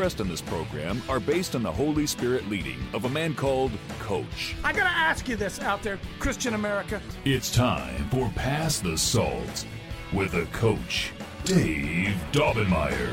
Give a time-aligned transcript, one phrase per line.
[0.00, 4.56] in this program are based on the Holy Spirit leading of a man called Coach.
[4.64, 7.02] I gotta ask you this out there, Christian America.
[7.26, 9.66] It's time for Pass the Salt
[10.14, 11.12] with a coach,
[11.44, 13.12] Dave Daubenmire.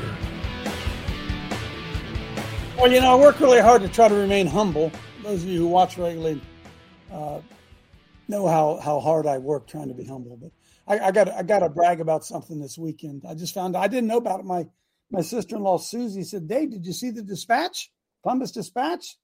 [2.78, 4.90] Well, you know, I work really hard to try to remain humble.
[5.22, 6.40] Those of you who watch regularly
[7.12, 7.40] uh,
[8.28, 10.38] know how, how hard I work trying to be humble.
[10.38, 10.52] But
[10.86, 13.24] I, I got I got to brag about something this weekend.
[13.28, 14.46] I just found I didn't know about it.
[14.46, 14.66] My
[15.10, 17.90] my sister in law Susie said, "Dave, did you see the Dispatch,
[18.22, 19.16] Columbus Dispatch?"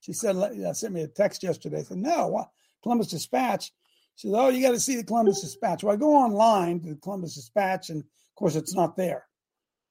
[0.00, 2.50] She said, "I sent me a text yesterday." I said, "No, what
[2.82, 3.72] Columbus Dispatch?"
[4.16, 6.90] She said, "Oh, you got to see the Columbus Dispatch." Well, I go online to
[6.90, 9.26] the Columbus Dispatch, and of course, it's not there.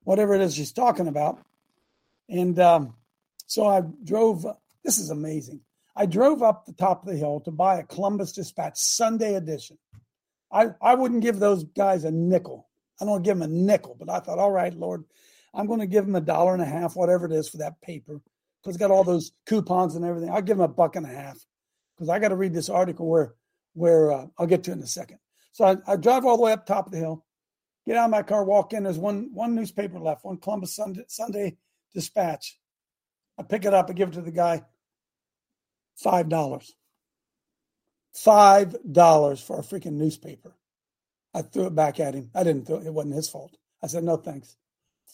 [0.03, 1.39] Whatever it is she's talking about,
[2.29, 2.95] and um,
[3.45, 4.45] so I drove.
[4.83, 5.61] This is amazing.
[5.97, 9.79] I drove up the top of the hill to buy a Columbus Dispatch Sunday edition.
[10.51, 12.67] I, I wouldn't give those guys a nickel.
[13.01, 15.03] I don't give them a nickel, but I thought, all right, Lord,
[15.57, 17.81] I'm going to give them a dollar and a half, whatever it is, for that
[17.81, 18.21] paper
[18.67, 20.29] because it's got all those coupons and everything.
[20.29, 21.37] I'll give them a buck and a half
[21.95, 23.33] because I got to read this article where
[23.73, 25.19] where uh, I'll get to in a second.
[25.51, 27.25] So I, I drive all the way up top of the hill,
[27.85, 28.83] get out of my car, walk in.
[28.83, 31.57] There's one one newspaper left, one Columbus Sunday, Sunday
[31.93, 32.59] Dispatch.
[33.39, 34.63] I pick it up, I give it to the guy.
[35.95, 36.75] Five dollars.
[38.13, 40.55] Five dollars for a freaking newspaper.
[41.33, 42.31] I threw it back at him.
[42.33, 43.57] I didn't throw it, it wasn't his fault.
[43.81, 44.57] I said, no thanks.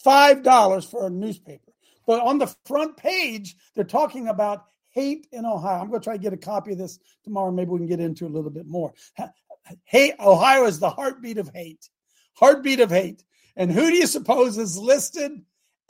[0.02, 1.72] Five dollars for a newspaper.
[2.06, 5.80] But on the front page, they're talking about hate in Ohio.
[5.80, 7.50] I'm going to try to get a copy of this tomorrow.
[7.50, 8.92] Maybe we can get into a little bit more.
[9.84, 11.88] Hate Ohio is the heartbeat of hate.
[12.36, 13.24] Heartbeat of hate.
[13.56, 15.32] And who do you suppose is listed?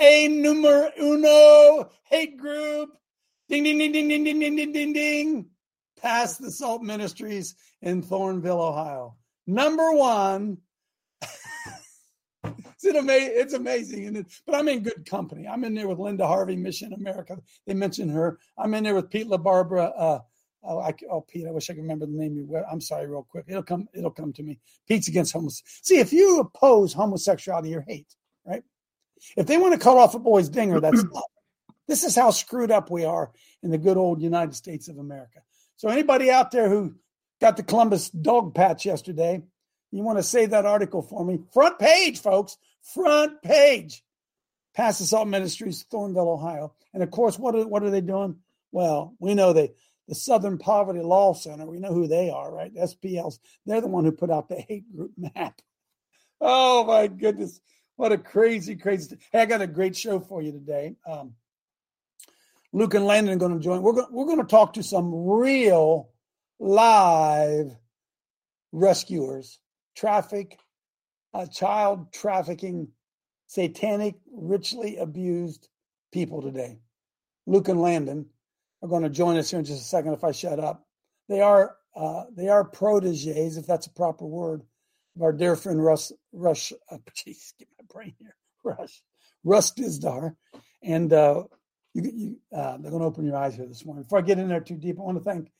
[0.01, 2.91] A numero uno hate group.
[3.49, 5.47] Ding ding ding ding ding ding ding ding ding ding.
[6.01, 9.17] Pass the Salt Ministries in Thornville, Ohio.
[9.47, 10.59] Number one.
[12.85, 14.07] it's, an ama- it's amazing.
[14.07, 15.47] And it, but I'm in good company.
[15.47, 17.39] I'm in there with Linda Harvey, Mission America.
[17.67, 18.39] They mentioned her.
[18.59, 19.93] I'm in there with Pete LaBarbera.
[19.97, 20.19] Uh,
[20.65, 22.51] oh, I, oh, Pete, I wish I could remember the name.
[22.71, 23.45] I'm sorry, real quick.
[23.49, 23.89] It'll come.
[23.95, 24.59] It'll come to me.
[24.89, 25.81] Pete's against homosexuality.
[25.83, 28.15] See, if you oppose homosexuality, you're hate,
[28.47, 28.63] right?
[29.37, 31.05] If they want to cut off a boy's dinger, that's.
[31.87, 33.31] This is how screwed up we are
[33.63, 35.41] in the good old United States of America.
[35.77, 36.95] So anybody out there who
[37.41, 39.43] got the Columbus dog patch yesterday,
[39.91, 41.41] you want to save that article for me?
[41.53, 42.57] Front page, folks.
[42.93, 44.03] Front page.
[44.75, 46.75] Pass Assault Ministries, Thornville, Ohio.
[46.93, 48.37] And of course, what are, what are they doing?
[48.73, 49.73] Well, we know they
[50.09, 51.67] the Southern Poverty Law Center.
[51.67, 52.75] We know who they are, right?
[52.75, 53.39] SPLs.
[53.65, 55.61] They're the one who put out the hate group map.
[56.41, 57.61] Oh my goodness.
[57.97, 59.17] What a crazy, crazy.
[59.33, 60.97] Hey, I got a great show for you today.
[61.07, 61.35] Um,
[62.73, 63.83] Luke and Landon are going to join.
[63.83, 66.11] We're going, we're going to talk to some real
[66.59, 67.71] live
[68.73, 69.61] rescuers,
[69.95, 70.59] traffic,
[71.53, 72.89] child trafficking,
[73.47, 75.69] satanic, ritually abused
[76.13, 76.79] people today.
[77.47, 78.27] Luke and Landon
[78.83, 80.13] are going to join us here in just a second.
[80.13, 80.87] If I shut up,
[81.29, 84.63] they are uh, they are proteges, if that's a proper word,
[85.17, 86.73] of our dear friend Russ Rush.
[86.91, 88.37] Uh, geez, get my brain here.
[88.63, 89.03] Rush
[89.45, 90.37] Russ Dizdar,
[90.83, 91.45] and uh,
[91.93, 94.03] you, you uh, they're going to open your eyes here this morning.
[94.03, 95.51] Before I get in there too deep, I want to thank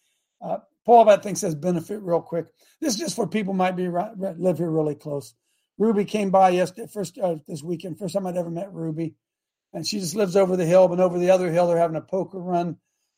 [0.43, 1.05] uh, Paul.
[1.05, 2.47] That thing says benefit real quick.
[2.81, 5.35] This is just for people might be right, live here really close.
[5.79, 7.99] Ruby came by yesterday, first uh, this weekend.
[7.99, 9.15] First time I'd ever met Ruby,
[9.73, 10.89] and she just lives over the hill.
[10.89, 12.77] But over the other hill, they're having a poker run.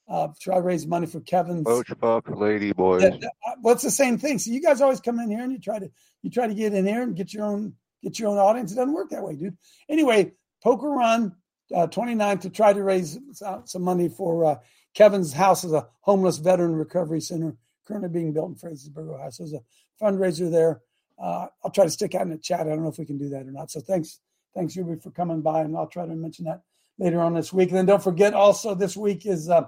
[0.09, 1.67] Uh, try to raise money for Kevin's.
[1.67, 1.91] Coach
[2.29, 3.03] Lady Boys.
[3.03, 3.29] Yeah,
[3.61, 4.39] well, it's the same thing.
[4.39, 5.91] So you guys always come in here and you try to
[6.23, 8.73] you try to get in here and get your own get your own audience.
[8.73, 9.57] It doesn't work that way, dude.
[9.89, 10.33] Anyway,
[10.63, 11.35] poker run
[11.75, 13.19] uh, 29 to try to raise
[13.65, 14.57] some money for uh,
[14.95, 17.57] Kevin's house as a homeless veteran recovery center
[17.87, 19.31] currently being built in Frazeysburg, Ohio.
[19.31, 20.81] So there's a fundraiser there.
[21.21, 22.61] Uh, I'll try to stick out in the chat.
[22.61, 23.71] I don't know if we can do that or not.
[23.71, 24.21] So thanks,
[24.55, 26.63] thanks Ruby for coming by, and I'll try to mention that
[26.99, 27.71] later on this week.
[27.71, 29.67] And then don't forget, also this week is uh,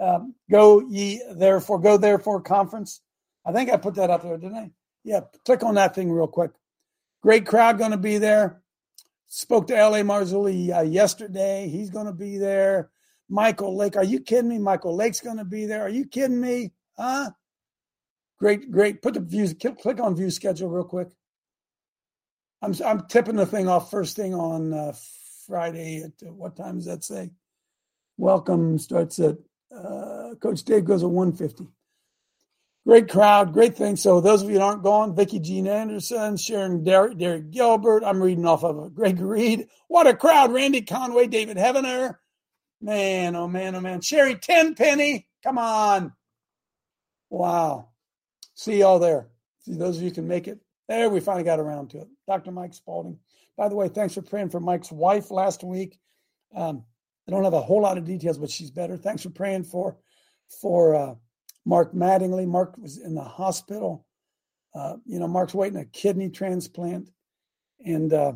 [0.00, 3.00] um, Go Ye Therefore Go Therefore conference.
[3.44, 4.70] I think I put that up there, didn't I?
[5.04, 6.52] Yeah, click on that thing real quick.
[7.22, 8.62] Great crowd going to be there.
[9.26, 10.02] Spoke to L.A.
[10.02, 11.68] Marzulli uh, yesterday.
[11.68, 12.90] He's going to be there.
[13.28, 13.96] Michael Lake.
[13.96, 14.58] Are you kidding me?
[14.58, 15.82] Michael Lake's going to be there.
[15.82, 16.72] Are you kidding me?
[16.98, 17.30] Huh?
[18.42, 19.02] Great, great.
[19.02, 21.06] Put the views, click on view schedule real quick.
[22.60, 24.94] I'm I'm tipping the thing off first thing on uh,
[25.46, 26.02] Friday.
[26.02, 27.30] At uh, what time does that say?
[28.16, 29.36] Welcome starts at
[29.72, 31.68] uh, Coach Dave goes at 150.
[32.84, 33.94] Great crowd, great thing.
[33.94, 38.02] So those of you that aren't gone, Vicky Jean Anderson, Sharon Derek, Derek Gilbert.
[38.02, 39.68] I'm reading off of a Greg Reed.
[39.86, 40.52] What a crowd!
[40.52, 42.16] Randy Conway, David Heavener.
[42.80, 44.00] Man, oh man, oh man.
[44.00, 46.12] Sherry Tenpenny, come on.
[47.30, 47.91] Wow.
[48.54, 49.28] See y'all there.
[49.60, 50.60] See those of you can make it.
[50.88, 52.08] There, we finally got around to it.
[52.26, 52.50] Dr.
[52.50, 53.18] Mike Spalding.
[53.56, 55.98] By the way, thanks for praying for Mike's wife last week.
[56.54, 56.84] Um,
[57.26, 58.96] I don't have a whole lot of details, but she's better.
[58.96, 59.96] Thanks for praying for
[60.60, 61.14] for uh,
[61.64, 62.46] Mark Mattingly.
[62.46, 64.06] Mark was in the hospital.
[64.74, 67.10] Uh, you know, Mark's waiting a kidney transplant,
[67.84, 68.32] and uh,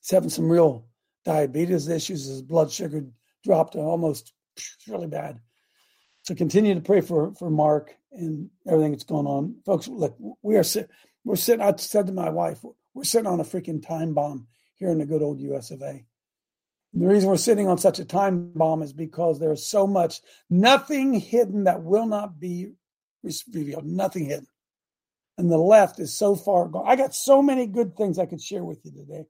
[0.00, 0.86] he's having some real
[1.24, 2.26] diabetes issues.
[2.26, 3.04] His blood sugar
[3.44, 4.32] dropped almost
[4.86, 5.40] really bad.
[6.22, 9.88] So continue to pray for for Mark and everything that's going on, folks.
[9.88, 10.90] Look, we are sit,
[11.24, 11.60] we're sitting.
[11.60, 12.60] I said to my wife,
[12.94, 14.46] we're sitting on a freaking time bomb
[14.76, 15.70] here in the good old U.S.
[15.70, 16.04] of A.
[16.92, 20.20] And the reason we're sitting on such a time bomb is because there's so much,
[20.48, 22.72] nothing hidden that will not be
[23.52, 24.46] revealed, nothing hidden.
[25.36, 26.84] And the left is so far gone.
[26.86, 29.26] I got so many good things I could share with you today.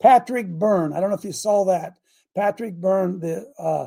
[0.00, 1.94] Patrick Byrne, I don't know if you saw that.
[2.34, 3.86] Patrick Byrne, the uh,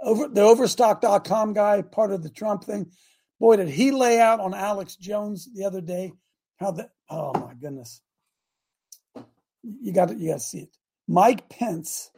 [0.00, 2.90] over the overstock.com guy, part of the Trump thing.
[3.40, 6.12] Boy, did he lay out on Alex Jones the other day
[6.56, 8.00] how the oh my goodness.
[9.62, 10.76] You got to you got to see it.
[11.06, 12.10] Mike Pence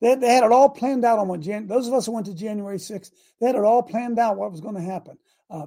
[0.00, 2.26] they, they had it all planned out on what Jan, those of us who went
[2.26, 3.10] to January 6th,
[3.40, 5.18] they had it all planned out what was going to happen.
[5.50, 5.66] Uh,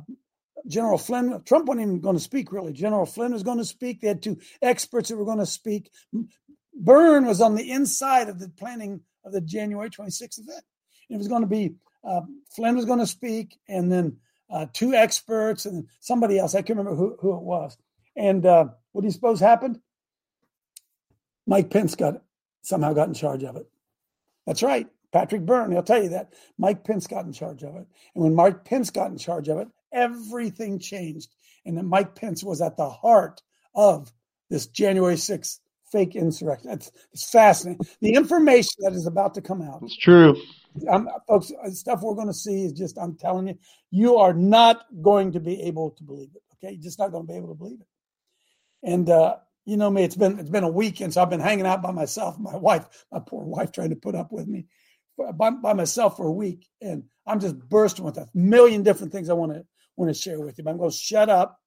[0.68, 2.74] General Flynn, Trump wasn't even going to speak really.
[2.74, 4.02] General Flynn was going to speak.
[4.02, 5.92] They had two experts that were going to speak.
[6.74, 10.64] Byrne was on the inside of the planning of the January 26th event.
[11.10, 12.22] It was going to be uh,
[12.56, 14.18] Flynn was going to speak, and then
[14.54, 16.54] uh, two experts and somebody else.
[16.54, 17.76] I can't remember who, who it was.
[18.16, 19.80] And uh, what do you suppose happened?
[21.48, 22.22] Mike Pence got
[22.62, 23.68] somehow got in charge of it.
[24.46, 24.88] That's right.
[25.12, 26.34] Patrick Byrne, he'll tell you that.
[26.58, 27.86] Mike Pence got in charge of it.
[28.16, 31.36] And when Mike Pence got in charge of it, everything changed.
[31.66, 33.42] And that Mike Pence was at the heart
[33.76, 34.14] of
[34.50, 35.60] this January 6th
[35.92, 36.72] fake insurrection.
[36.72, 37.86] It's, it's fascinating.
[38.02, 39.82] The information that is about to come out.
[39.84, 40.36] It's true.
[40.92, 43.58] I'm, folks, uh, stuff we're going to see is just, I'm telling you,
[43.92, 46.42] you are not going to be able to believe it.
[46.56, 46.74] Okay.
[46.74, 47.88] You're just not going to be able to believe it.
[48.84, 51.66] And uh, you know me, it's been it's been a weekend, so I've been hanging
[51.66, 52.38] out by myself.
[52.38, 54.66] My wife, my poor wife, trying to put up with me
[55.18, 59.30] by, by myself for a week, and I'm just bursting with a million different things
[59.30, 59.66] I want to
[59.96, 60.66] want to share with you.
[60.66, 61.60] But I'm going to shut up,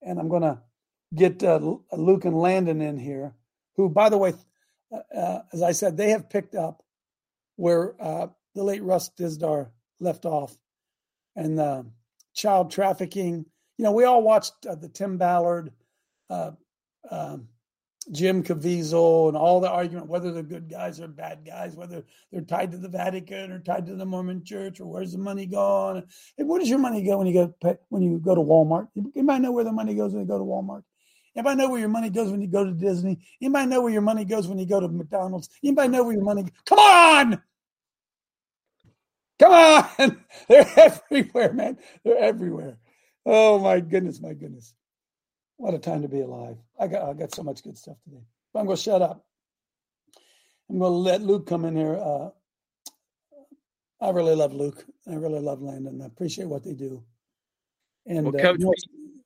[0.00, 0.62] and I'm going to
[1.14, 1.58] get uh,
[1.92, 3.34] Luke and Landon in here,
[3.76, 4.32] who, by the way,
[4.90, 6.82] uh, uh, as I said, they have picked up
[7.56, 9.70] where uh, the late Russ Dizdar
[10.00, 10.56] left off,
[11.34, 11.82] and uh,
[12.34, 13.44] child trafficking.
[13.78, 15.72] You know, we all watched uh, the Tim Ballard
[17.10, 17.48] um,
[18.12, 22.42] Jim Caviezel and all the argument whether they're good guys or bad guys, whether they're
[22.42, 26.04] tied to the Vatican or tied to the Mormon Church, or where's the money gone?
[26.36, 28.88] Hey, where does your money go when you go when you go to Walmart?
[28.94, 30.82] You might know where the money goes when you go to Walmart?
[31.36, 33.18] Anybody know where your money goes when you go to Disney?
[33.42, 35.50] Anybody know where your money goes when you go to McDonald's?
[35.62, 36.44] Anybody know where your money?
[36.44, 36.52] Goes?
[36.64, 37.42] Come on,
[39.38, 40.24] come on!
[40.48, 41.78] They're everywhere, man.
[42.04, 42.78] They're everywhere.
[43.26, 44.74] Oh my goodness, my goodness.
[45.58, 46.56] What a time to be alive.
[46.80, 48.22] I got I got so much good stuff today.
[48.52, 49.24] But I'm going to shut up.
[50.70, 51.96] I'm going to let Luke come in here.
[51.96, 52.30] Uh,
[54.00, 54.84] I really love Luke.
[55.08, 56.00] I really love Landon.
[56.02, 57.02] I appreciate what they do.
[58.06, 58.74] And well, uh, you, know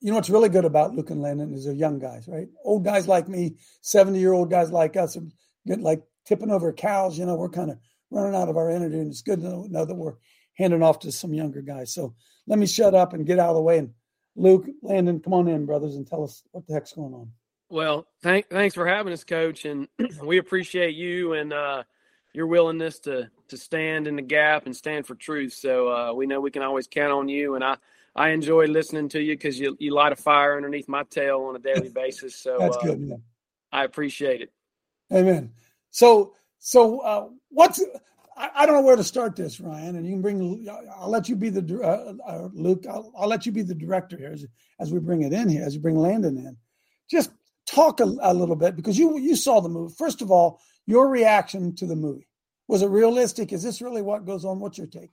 [0.00, 2.48] you, know what's really good about Luke and Landon is they're young guys, right?
[2.64, 5.22] Old guys like me, 70 year old guys like us are
[5.66, 7.18] get like tipping over cows.
[7.18, 7.78] You know, we're kind of
[8.10, 10.16] running out of our energy, and it's good to know that we're
[10.54, 11.92] handing off to some younger guys.
[11.94, 12.14] So
[12.46, 13.90] let me shut up and get out of the way and
[14.36, 17.30] Luke, Landon, come on in, brothers, and tell us what the heck's going on.
[17.68, 19.88] Well, thank, thanks for having us, Coach, and
[20.22, 21.82] we appreciate you and uh,
[22.32, 25.52] your willingness to to stand in the gap and stand for truth.
[25.52, 27.76] So uh, we know we can always count on you, and I
[28.16, 31.56] I enjoy listening to you because you you light a fire underneath my tail on
[31.56, 32.36] a daily basis.
[32.36, 33.00] So that's uh, good.
[33.00, 33.22] Man.
[33.72, 34.52] I appreciate it.
[35.12, 35.52] Amen.
[35.90, 37.82] So so uh, what's
[38.36, 40.66] I, I, don't know where to start this, Ryan, and you can bring.
[40.96, 42.84] I'll let you be the uh, uh, Luke.
[42.88, 44.46] I'll, I'll, let you be the director here as,
[44.80, 46.56] as we bring it in here, as we bring Landon in.
[47.10, 47.30] Just
[47.66, 49.94] talk a, a little bit because you you saw the movie.
[49.96, 52.26] First of all, your reaction to the movie
[52.70, 53.52] was it realistic?
[53.52, 54.60] Is this really what goes on?
[54.60, 55.10] What's your take?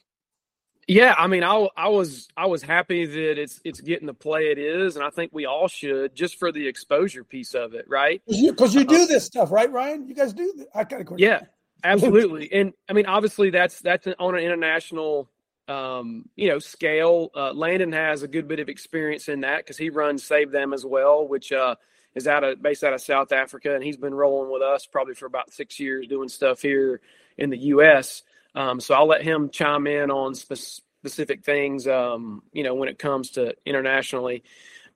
[0.88, 4.51] Yeah, I mean, I, I was I was happy that it's it's getting the play
[4.51, 7.86] it is, and I think we all should just for the exposure piece of it,
[7.89, 8.22] right?
[8.25, 10.08] Because you, you, do uh, this stuff, right, Ryan?
[10.08, 10.53] You guys do.
[10.56, 10.65] This.
[10.74, 11.41] I kind of yeah,
[11.84, 15.29] Absolutely, and I mean, obviously, that's that's on an international,
[15.67, 17.29] um, you know, scale.
[17.36, 20.74] Uh, Landon has a good bit of experience in that because he runs Save Them
[20.74, 21.75] as well, which uh,
[22.15, 25.13] is out of based out of South Africa, and he's been rolling with us probably
[25.13, 27.00] for about six years doing stuff here
[27.38, 28.24] in the U.S.
[28.58, 32.90] Um, so I'll let him chime in on spe- specific things, um, you know, when
[32.90, 34.44] it comes to internationally.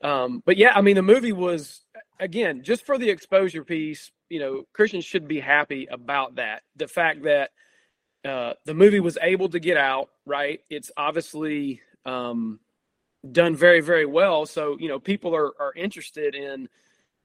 [0.03, 1.81] Um, but yeah, I mean, the movie was
[2.19, 4.11] again just for the exposure piece.
[4.29, 6.63] You know, Christians should be happy about that.
[6.75, 7.51] The fact that
[8.25, 10.61] uh, the movie was able to get out, right?
[10.71, 12.59] It's obviously um,
[13.31, 14.47] done very, very well.
[14.47, 16.67] So you know, people are are interested in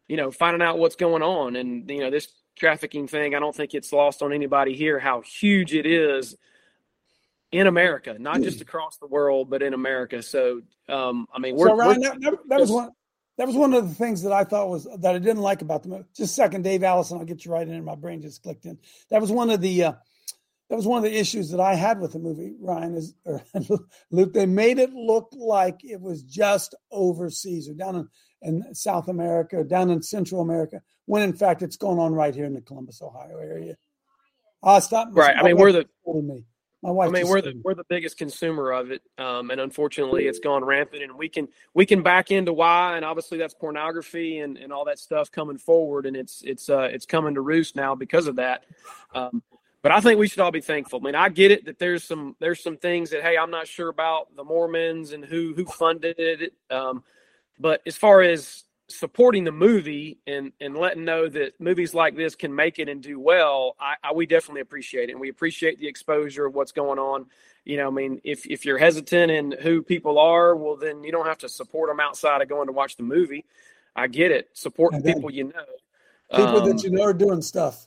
[0.06, 3.34] you know finding out what's going on, and you know this trafficking thing.
[3.34, 6.36] I don't think it's lost on anybody here how huge it is
[7.52, 10.22] in America, not just across the world, but in America.
[10.22, 12.90] So, um, I mean, we're, so Ryan, we're, that, that, was one.
[13.38, 15.82] That was one of the things that I thought was that I didn't like about
[15.82, 16.04] the movie.
[16.16, 17.18] Just a second, Dave Allison.
[17.18, 17.84] I'll get you right in.
[17.84, 18.78] My brain just clicked in.
[19.10, 19.84] That was one of the.
[19.84, 19.92] Uh,
[20.68, 22.54] that was one of the issues that I had with the movie.
[22.60, 23.42] Ryan is or
[24.10, 24.32] Luke.
[24.32, 28.08] They made it look like it was just overseas or down
[28.42, 32.12] in, in South America, or down in Central America, when in fact it's going on
[32.12, 33.76] right here in the Columbus, Ohio area.
[34.62, 35.08] I'll stop.
[35.12, 35.36] Right.
[35.36, 35.86] I mean, we're the.
[36.06, 36.44] Me.
[36.82, 37.08] My wife.
[37.08, 40.64] I mean, we're the we're the biggest consumer of it, um, and unfortunately, it's gone
[40.64, 41.02] rampant.
[41.02, 44.84] And we can we can back into why, and obviously that's pornography and, and all
[44.84, 48.36] that stuff coming forward, and it's it's uh, it's coming to roost now because of
[48.36, 48.64] that.
[49.14, 49.42] Um,
[49.82, 51.00] but I think we should all be thankful.
[51.00, 53.66] I mean, I get it that there's some there's some things that hey, I'm not
[53.66, 56.52] sure about the Mormons and who who funded it.
[56.70, 57.04] Um,
[57.58, 62.34] but as far as supporting the movie and and letting know that movies like this
[62.34, 65.78] can make it and do well, I, I, we definitely appreciate it, and we appreciate
[65.80, 67.26] the exposure of what's going on.
[67.64, 71.12] You know, I mean, if if you're hesitant in who people are, well, then you
[71.12, 73.44] don't have to support them outside of going to watch the movie.
[73.94, 74.50] I get it.
[74.52, 75.64] Support the people you know.
[76.30, 77.86] People um, that you know are doing stuff.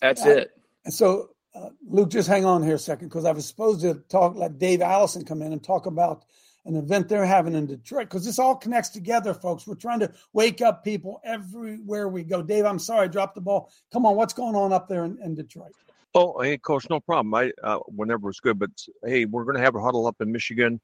[0.00, 0.50] That's uh, it.
[0.84, 3.94] And so, uh, Luke, just hang on here a second because I was supposed to
[4.08, 6.24] talk, let Dave Allison come in and talk about
[6.68, 9.66] an event they're having in Detroit because this all connects together, folks.
[9.66, 12.42] We're trying to wake up people everywhere we go.
[12.42, 13.72] Dave, I'm sorry I dropped the ball.
[13.90, 15.72] Come on, what's going on up there in, in Detroit?
[16.14, 17.34] Oh, hey, coach, no problem.
[17.34, 18.70] I uh, whenever it's good, but
[19.04, 20.80] hey, we're going to have a huddle up in Michigan.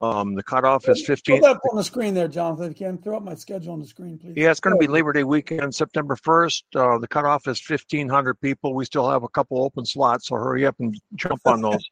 [0.00, 1.40] Um, the cutoff is 15.
[1.40, 2.70] Throw that up on the screen there, Jonathan.
[2.70, 4.34] If you can throw up my schedule on the screen, please.
[4.36, 6.62] Yeah, it's going to be Labor Day weekend, September 1st.
[6.74, 8.74] Uh, the cutoff is 1,500 people.
[8.74, 11.90] We still have a couple open slots, so hurry up and jump on those.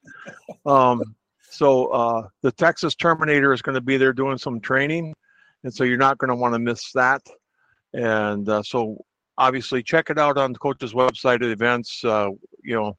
[0.67, 1.15] um,
[1.54, 5.14] so uh, the Texas Terminator is going to be there doing some training,
[5.62, 7.23] and so you're not going to want to miss that.
[7.92, 9.04] And uh, so
[9.38, 12.04] obviously check it out on the coach's website at events.
[12.04, 12.30] Uh,
[12.62, 12.96] you know,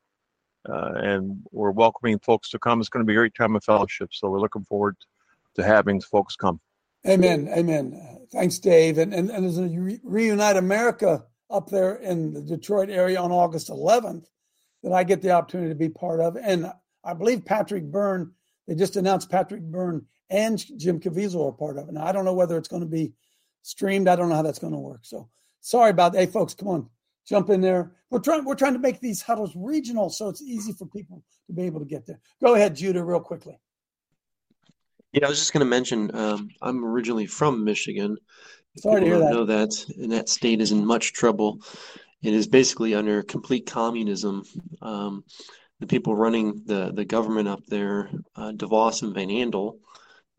[0.70, 2.80] uh, and we're welcoming folks to come.
[2.80, 4.10] It's going to be a great time of fellowship.
[4.14, 4.96] So we're looking forward
[5.56, 6.60] to having folks come.
[7.08, 7.50] Amen.
[7.56, 8.26] Amen.
[8.32, 8.98] Thanks, Dave.
[8.98, 13.32] And and, and there's a Re- Reunite America up there in the Detroit area on
[13.32, 14.26] August 11th
[14.82, 16.38] that I get the opportunity to be part of.
[16.38, 16.72] And
[17.04, 18.32] I believe Patrick Byrne
[18.68, 21.94] they just announced Patrick Byrne and Jim Caviezel are part of it.
[21.94, 23.14] Now, I don't know whether it's going to be
[23.62, 24.08] streamed.
[24.08, 25.02] I don't know how that's going to work.
[25.04, 25.30] So
[25.62, 26.20] sorry about that.
[26.20, 26.90] Hey, folks, come on,
[27.28, 27.92] jump in there.
[28.10, 31.54] We're trying, we're trying to make these huddles regional so it's easy for people to
[31.54, 32.20] be able to get there.
[32.42, 33.60] Go ahead, Judah, real quickly.
[35.12, 38.18] Yeah, I was just going to mention um, I'm originally from Michigan.
[38.78, 39.32] Sorry to hear that.
[39.32, 41.62] Know that, and that state is in much trouble.
[42.22, 44.44] It is basically under complete communism.
[44.82, 45.24] Um,
[45.80, 49.80] the people running the, the government up there, uh, DeVos and Van Andel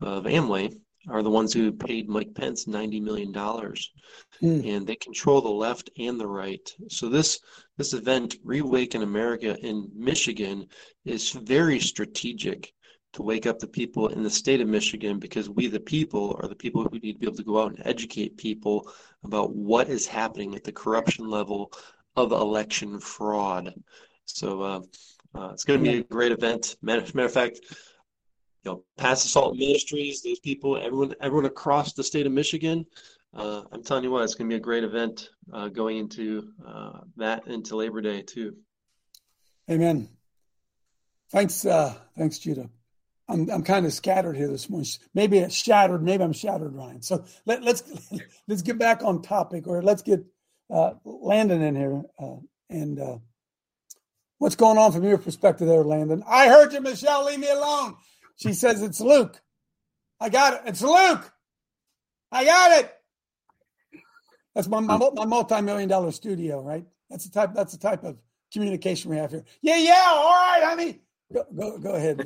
[0.01, 0.73] of Amway,
[1.09, 3.31] are the ones who paid Mike Pence $90 million.
[3.33, 3.73] Mm.
[4.41, 6.69] And they control the left and the right.
[6.89, 7.39] So this
[7.77, 10.67] this event, Reawaken America in Michigan,
[11.05, 12.73] is very strategic
[13.13, 16.49] to wake up the people in the state of Michigan because we, the people, are
[16.49, 18.91] the people who need to be able to go out and educate people
[19.23, 21.71] about what is happening at the corruption level
[22.15, 23.73] of election fraud.
[24.25, 24.81] So uh,
[25.37, 26.77] uh, it's going to be a great event.
[26.81, 27.59] Matter, matter of fact,
[28.63, 32.85] you know, Pass Assault Ministries, those people, everyone, everyone across the state of Michigan.
[33.35, 36.49] Uh, I'm telling you what, it's going to be a great event uh, going into
[36.65, 38.55] uh, that into Labor Day too.
[39.69, 40.09] Amen.
[41.31, 42.69] Thanks, uh, thanks, Judah.
[43.29, 44.87] I'm I'm kind of scattered here this morning.
[45.13, 46.01] Maybe it's shattered.
[46.01, 47.01] Maybe I'm shattered, Ryan.
[47.01, 47.83] So let, let's
[48.47, 50.23] let's get back on topic, or let's get
[50.73, 52.03] uh, Landon in here
[52.69, 53.21] and
[54.39, 56.23] What's going on from your perspective there, Landon?
[56.27, 57.25] I heard you, Michelle.
[57.25, 57.95] Leave me alone.
[58.35, 59.39] She says it's Luke.
[60.19, 60.61] I got it.
[60.65, 61.31] It's Luke.
[62.31, 62.93] I got it.
[64.53, 66.85] That's my, my, my multi-million dollar studio, right?
[67.09, 67.53] That's the type.
[67.55, 68.17] That's the type of
[68.51, 69.43] communication we have here.
[69.61, 70.03] Yeah, yeah.
[70.07, 70.99] All right, honey.
[71.33, 72.17] Go, go, go ahead.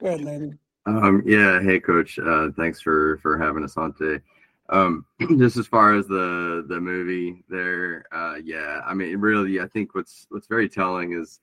[0.00, 0.58] Go ahead, Landon.
[0.86, 1.60] Um, yeah.
[1.62, 2.18] Hey, Coach.
[2.18, 4.22] Uh, thanks for for having us on today.
[4.70, 5.04] Um,
[5.38, 9.94] just as far as the the movie there, uh, yeah, I mean, really, I think
[9.94, 11.40] what's what's very telling is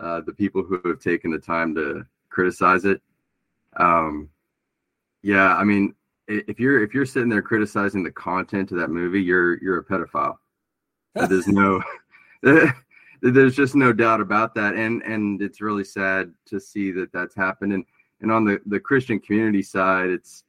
[0.00, 3.00] uh, the people who have taken the time to criticize it.
[3.76, 4.28] Um,
[5.22, 5.94] yeah, I mean,
[6.28, 9.84] if you're if you're sitting there criticizing the content of that movie, you're you're a
[9.84, 10.36] pedophile.
[11.28, 11.82] there's no
[13.22, 17.34] there's just no doubt about that and and it's really sad to see that that's
[17.34, 17.84] happened and
[18.20, 20.44] and on the the christian community side it's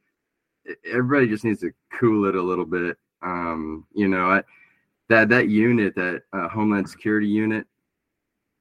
[0.86, 2.98] everybody just needs to cool it a little bit.
[3.22, 4.44] Um you know I,
[5.10, 7.66] that that unit that uh, homeland security unit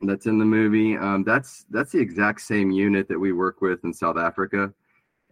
[0.02, 3.84] that's in the movie um that's that's the exact same unit that we work with
[3.84, 4.72] in south africa.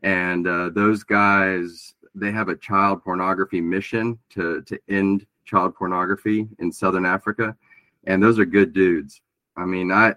[0.02, 6.48] And uh, those guys they have a child pornography mission to to end child pornography
[6.58, 7.56] in southern africa.
[8.04, 9.20] And those are good dudes.
[9.56, 10.14] I mean, I,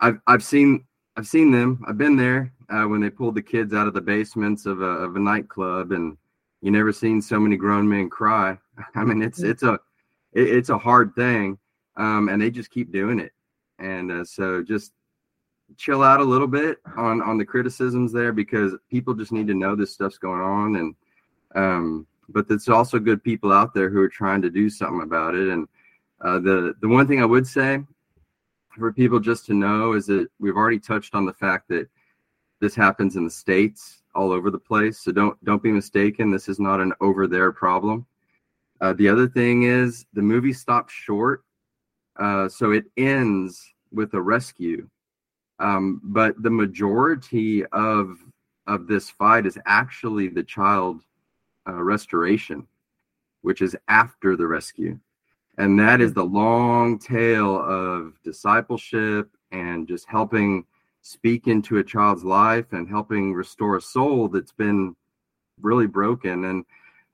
[0.00, 0.84] I've I've seen
[1.16, 1.84] I've seen them.
[1.86, 4.84] I've been there uh, when they pulled the kids out of the basements of a
[4.84, 6.16] of a nightclub, and
[6.62, 8.58] you never seen so many grown men cry.
[8.94, 9.74] I mean, it's it's a
[10.32, 11.58] it, it's a hard thing,
[11.96, 13.32] um, and they just keep doing it.
[13.78, 14.92] And uh, so just
[15.76, 19.54] chill out a little bit on on the criticisms there because people just need to
[19.54, 20.94] know this stuff's going on, and
[21.54, 25.34] um, but there's also good people out there who are trying to do something about
[25.34, 25.68] it, and
[26.22, 27.80] uh, the the one thing I would say
[28.78, 31.88] for people just to know is that we've already touched on the fact that
[32.60, 34.98] this happens in the states all over the place.
[34.98, 36.30] So don't don't be mistaken.
[36.30, 38.06] This is not an over there problem.
[38.80, 41.44] Uh, the other thing is the movie stops short,
[42.18, 44.88] uh, so it ends with a rescue.
[45.58, 48.18] Um, but the majority of
[48.66, 51.02] of this fight is actually the child
[51.68, 52.66] uh, restoration,
[53.42, 54.98] which is after the rescue
[55.62, 60.64] and that is the long tail of discipleship and just helping
[61.02, 64.96] speak into a child's life and helping restore a soul that's been
[65.60, 66.46] really broken.
[66.46, 66.64] And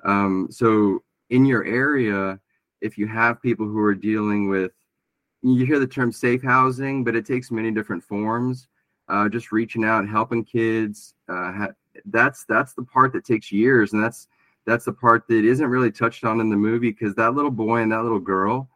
[0.05, 2.41] um, so in your area
[2.81, 4.73] if you have people who are dealing with
[5.43, 8.69] you hear the term safe housing but it takes many different forms
[9.09, 11.73] uh, just reaching out and helping kids uh, ha-
[12.07, 13.93] that's that's the part that takes years.
[13.93, 14.29] And that's
[14.69, 17.79] that's the part that isn't really touched on in the movie because that little boy
[17.79, 18.69] and that little girl,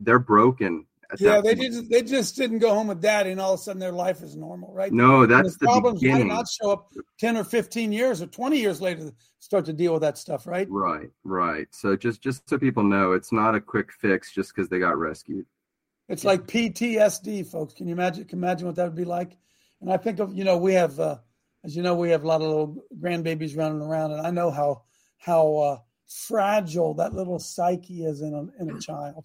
[0.00, 0.86] they're broken.
[1.18, 3.80] Yeah, they just they just didn't go home with daddy, and all of a sudden
[3.80, 4.92] their life is normal, right?
[4.92, 6.28] No, that's the, the problems beginning.
[6.28, 9.72] might not show up ten or fifteen years or twenty years later to start to
[9.72, 10.68] deal with that stuff, right?
[10.70, 11.66] Right, right.
[11.72, 14.98] So just just so people know, it's not a quick fix just because they got
[14.98, 15.46] rescued.
[16.08, 17.74] It's like PTSD, folks.
[17.74, 18.24] Can you imagine?
[18.24, 19.36] Can you imagine what that would be like?
[19.80, 21.18] And I think of you know we have, uh,
[21.64, 24.50] as you know, we have a lot of little grandbabies running around, and I know
[24.50, 24.82] how
[25.20, 25.78] how uh,
[26.08, 29.24] fragile that little psyche is in a, in a child.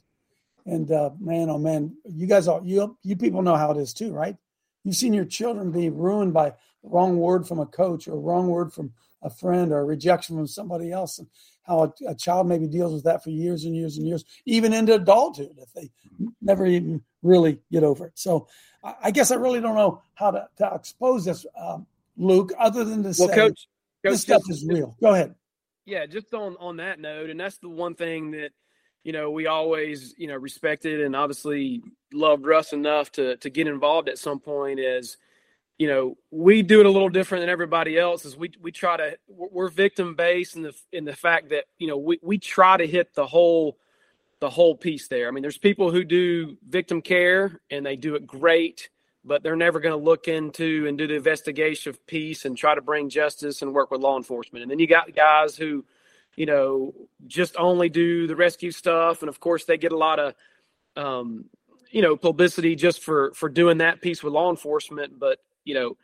[0.66, 3.94] And uh, man, oh man, you guys all you you people know how it is
[3.94, 4.36] too, right?
[4.84, 8.20] You've seen your children be ruined by the wrong word from a coach or a
[8.20, 11.28] wrong word from a friend or a rejection from somebody else, and
[11.64, 14.74] how a, a child maybe deals with that for years and years and years, even
[14.74, 15.90] into adulthood if they
[16.42, 18.14] never even really get over it.
[18.16, 18.48] So
[18.84, 22.84] I, I guess I really don't know how to, to expose this, um, Luke, other
[22.84, 23.68] than to well, say coach,
[24.04, 24.96] this coach, stuff just- is real.
[25.02, 25.36] Go ahead.
[25.86, 28.52] Yeah, just on on that note, and that's the one thing that
[29.04, 33.68] you know we always you know respected and obviously loved Russ enough to to get
[33.68, 35.18] involved at some point is
[35.78, 38.98] you know we do it a little different than everybody else is we we try
[38.98, 42.78] to we're victim based in the in the fact that you know we we try
[42.78, 43.78] to hit the whole
[44.40, 45.28] the whole piece there.
[45.28, 48.90] I mean, there's people who do victim care and they do it great,
[49.26, 52.76] but they're never going to look into and do the investigation of piece and try
[52.76, 54.62] to bring justice and work with law enforcement.
[54.62, 55.84] And then you got guys who,
[56.36, 56.94] you know,
[57.26, 60.36] just only do the rescue stuff, and of course they get a lot of,
[60.96, 61.46] um,
[61.90, 65.18] you know, publicity just for for doing that piece with law enforcement.
[65.20, 65.98] But you know,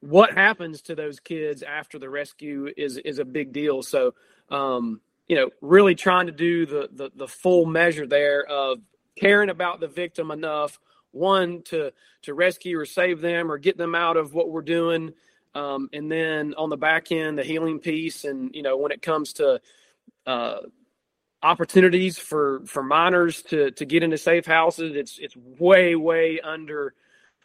[0.00, 3.82] what happens to those kids after the rescue is is a big deal.
[3.82, 4.14] So,
[4.50, 8.78] um, you know, really trying to do the the, the full measure there of
[9.16, 10.78] caring about the victim enough
[11.14, 15.12] one to to rescue or save them or get them out of what we're doing
[15.54, 19.02] um, and then on the back end the healing piece and you know when it
[19.02, 19.60] comes to
[20.26, 20.58] uh,
[21.42, 26.94] opportunities for for minors to to get into safe houses it's it's way way under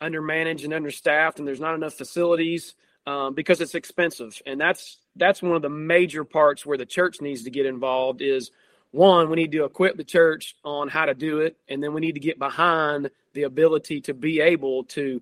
[0.01, 2.75] under managed and understaffed and there's not enough facilities
[3.09, 4.39] um, because it's expensive.
[4.45, 8.21] And that's that's one of the major parts where the church needs to get involved
[8.21, 8.51] is
[8.91, 12.01] one we need to equip the church on how to do it and then we
[12.01, 15.21] need to get behind the ability to be able to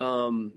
[0.00, 0.52] um,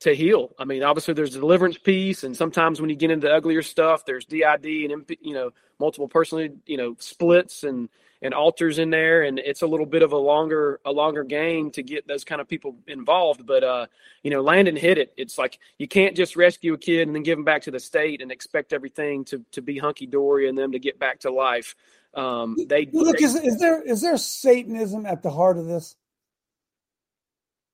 [0.00, 0.54] to heal.
[0.58, 4.04] I mean, obviously there's the deliverance piece, and sometimes when you get into uglier stuff,
[4.04, 7.88] there's DID and you know multiple personally you know splits and
[8.22, 11.70] and alters in there, and it's a little bit of a longer a longer game
[11.72, 13.46] to get those kind of people involved.
[13.46, 13.86] But uh,
[14.22, 15.12] you know, Landon hit it.
[15.16, 17.80] It's like you can't just rescue a kid and then give them back to the
[17.80, 21.30] state and expect everything to to be hunky dory and them to get back to
[21.32, 21.74] life.
[22.14, 25.96] Um, they Look, they- is, is there is there Satanism at the heart of this?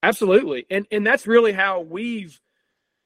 [0.03, 0.67] Absolutely.
[0.71, 2.41] And and that's really how we've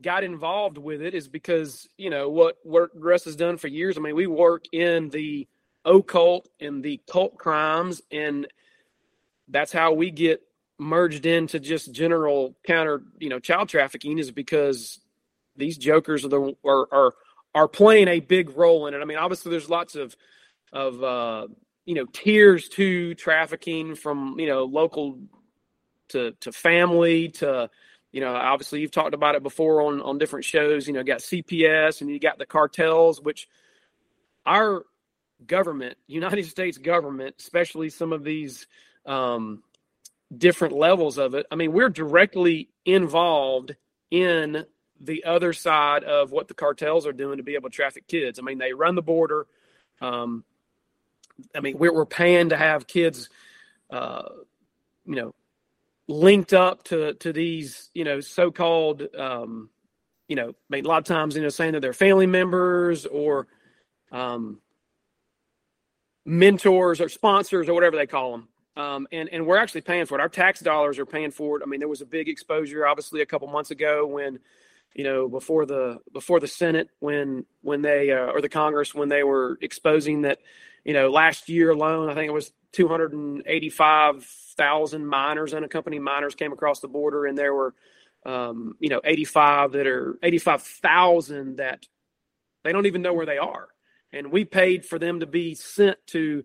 [0.03, 3.97] got involved with it is because you know what what Russ has done for years.
[3.97, 5.47] I mean, we work in the
[5.85, 8.47] occult and the cult crimes, and
[9.49, 10.43] that's how we get
[10.79, 14.99] merged into just general counter you know child trafficking is because
[15.57, 17.15] these jokers are the are are,
[17.55, 18.99] are playing a big role in it.
[18.99, 20.17] I mean, obviously, there's lots of
[20.73, 21.47] of uh,
[21.85, 25.19] you know tiers to trafficking from you know local
[26.09, 27.71] to to family to
[28.13, 31.19] you know obviously you've talked about it before on on different shows you know got
[31.19, 33.49] cps and you got the cartels which
[34.45, 34.85] our
[35.47, 38.67] government united states government especially some of these
[39.07, 39.63] um,
[40.37, 41.47] different levels of it.
[41.51, 43.75] I mean we're directly involved
[44.11, 44.65] in
[45.01, 48.39] the other side of what the cartels are doing to be able to traffic kids.
[48.39, 49.47] I mean they run the border.
[50.01, 50.45] Um,
[51.55, 53.31] i mean we're, we're paying to have kids
[53.91, 54.29] uh,
[55.07, 55.35] you know
[56.09, 59.71] linked up to to these you know so-called um,
[60.29, 63.07] you know I mean, a lot of times you know saying that they're family members
[63.07, 63.47] or
[64.13, 64.61] um,
[66.25, 70.17] mentors or sponsors or whatever they call them um, and and we're actually paying for
[70.17, 70.21] it.
[70.21, 71.63] Our tax dollars are paying for it.
[71.63, 74.39] I mean there was a big exposure obviously a couple months ago when
[74.95, 79.09] you know before the before the senate when when they uh, or the congress when
[79.09, 80.39] they were exposing that
[80.85, 86.81] you know last year alone i think it was 285,000 minors, unaccompanied minors came across
[86.81, 87.75] the border, and there were,
[88.25, 91.85] um, you know, 85 that are 85,000 that
[92.65, 93.69] they don't even know where they are.
[94.13, 96.45] And we paid for them to be sent to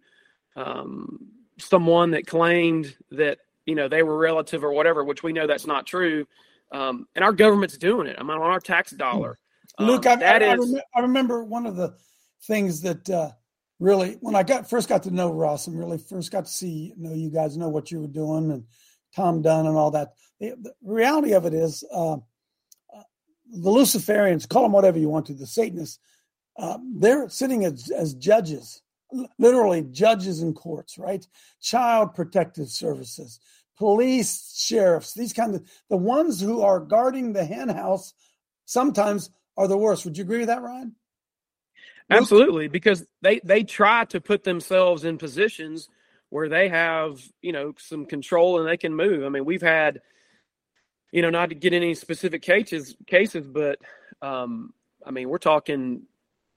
[0.56, 5.48] um, someone that claimed that, you know, they were relative or whatever, which we know
[5.48, 6.28] that's not true.
[6.72, 8.18] Um, and our government's doing it.
[8.20, 9.40] I mean, on our tax dollar.
[9.80, 11.96] Luke, I, Um, that I, I rem- I remember one of the
[12.44, 13.32] things that uh,
[13.80, 16.94] really, when I got first got to know Ross and really first got to see,
[16.98, 18.66] know you guys know what you were doing and
[19.16, 20.14] Tom Dunn and all that.
[20.40, 23.04] The, the reality of it is, uh, uh,
[23.52, 26.00] the Luciferians, call them whatever you want to, the Satanists,
[26.58, 28.82] uh, they're sitting as, as judges,
[29.38, 31.26] literally judges in courts, right?
[31.62, 33.40] Child protective services,
[33.78, 38.14] police, sheriffs, these kinds of the ones who are guarding the hen house
[38.66, 40.06] sometimes are the worst.
[40.06, 40.96] Would you agree with that, Ryan?
[42.10, 45.90] Absolutely, because they they try to put themselves in positions
[46.30, 49.24] where they have you know some control and they can move.
[49.24, 50.02] I mean, we've had
[51.12, 53.80] you know not to get any specific cases cases, but
[54.22, 56.04] um, I mean we're talking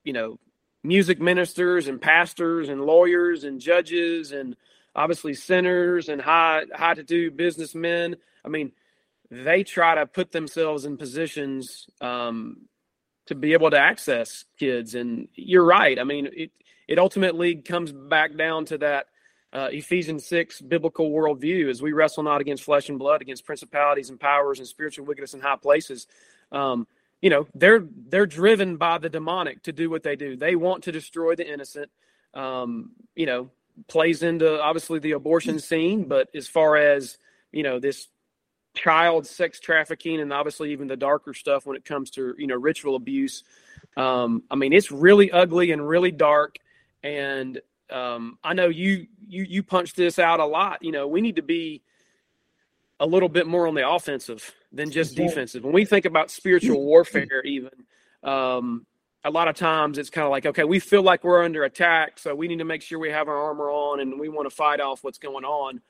[0.09, 0.38] you know
[0.83, 4.57] music ministers and pastors and lawyers and judges and
[4.97, 8.16] obviously senators and high high to do businessmen.
[8.42, 8.73] I mean,
[9.31, 12.62] they try to put themselves in positions um,
[13.27, 14.94] to be able to access kids.
[14.94, 15.99] And you're right.
[15.99, 16.53] I mean, it
[16.88, 19.09] it ultimately comes back down to that
[19.53, 24.09] uh, Ephesians six biblical worldview: as we wrestle not against flesh and blood, against principalities
[24.09, 26.07] and powers and spiritual wickedness in high places.
[26.51, 26.87] Um,
[27.20, 30.37] you know, they're they're driven by the demonic to do what they do.
[30.37, 31.90] They want to destroy the innocent.
[32.35, 33.50] Um, you know,
[33.88, 37.18] plays into obviously the abortion scene, but as far as
[37.52, 38.09] you know, this
[38.74, 42.54] child sex trafficking and obviously even the darker stuff when it comes to you know
[42.54, 43.42] ritual abuse
[43.96, 46.59] um, i mean it's really ugly and really dark
[47.02, 51.20] and um, i know you you you punch this out a lot you know we
[51.20, 51.83] need to be
[53.00, 56.84] a little bit more on the offensive than just defensive when we think about spiritual
[56.84, 57.70] warfare even
[58.22, 58.84] um,
[59.24, 62.18] a lot of times it's kind of like okay we feel like we're under attack
[62.18, 64.54] so we need to make sure we have our armor on and we want to
[64.54, 65.80] fight off what's going on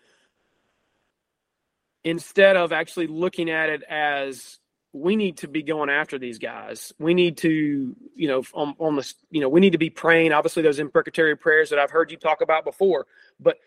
[2.04, 4.58] instead of actually looking at it as
[4.92, 6.92] we need to be going after these guys.
[6.98, 10.32] We need to, you know, on, on the, you know, we need to be praying.
[10.32, 13.06] Obviously, those imprecatory prayers that I've heard you talk about before,
[13.38, 13.58] but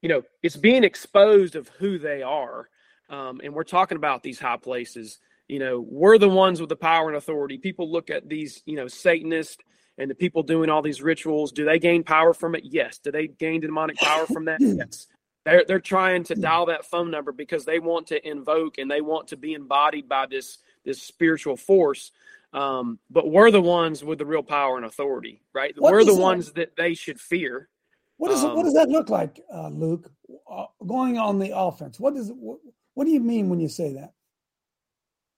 [0.00, 2.68] you know, it's being exposed of who they are,
[3.10, 5.18] um, and we're talking about these high places.
[5.48, 7.58] You know, we're the ones with the power and authority.
[7.58, 9.58] People look at these, you know, Satanists
[9.98, 11.52] and the people doing all these rituals.
[11.52, 12.62] Do they gain power from it?
[12.64, 12.98] Yes.
[12.98, 14.60] Do they gain demonic power from that?
[14.60, 15.06] Yes.
[15.44, 19.02] They're they're trying to dial that phone number because they want to invoke and they
[19.02, 22.12] want to be embodied by this this spiritual force.
[22.54, 25.74] Um, but we're the ones with the real power and authority, right?
[25.76, 27.68] What we're the that- ones that they should fear.
[28.16, 30.10] What does what Um, does that look like, uh, Luke?
[30.50, 32.00] Uh, going on the offense.
[32.00, 32.60] What does it, what,
[32.94, 34.12] what do you mean when you say that?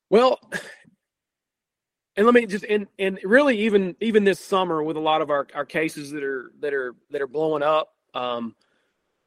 [0.09, 0.39] Well,
[2.17, 5.31] and let me just and and really even even this summer with a lot of
[5.31, 8.55] our our cases that are that are that are blowing up, um,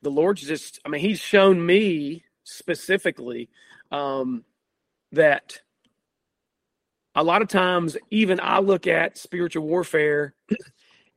[0.02, 3.50] the Lord's just I mean He's shown me specifically
[3.92, 4.44] um,
[5.12, 5.60] that
[7.16, 10.34] a lot of times even I look at spiritual warfare.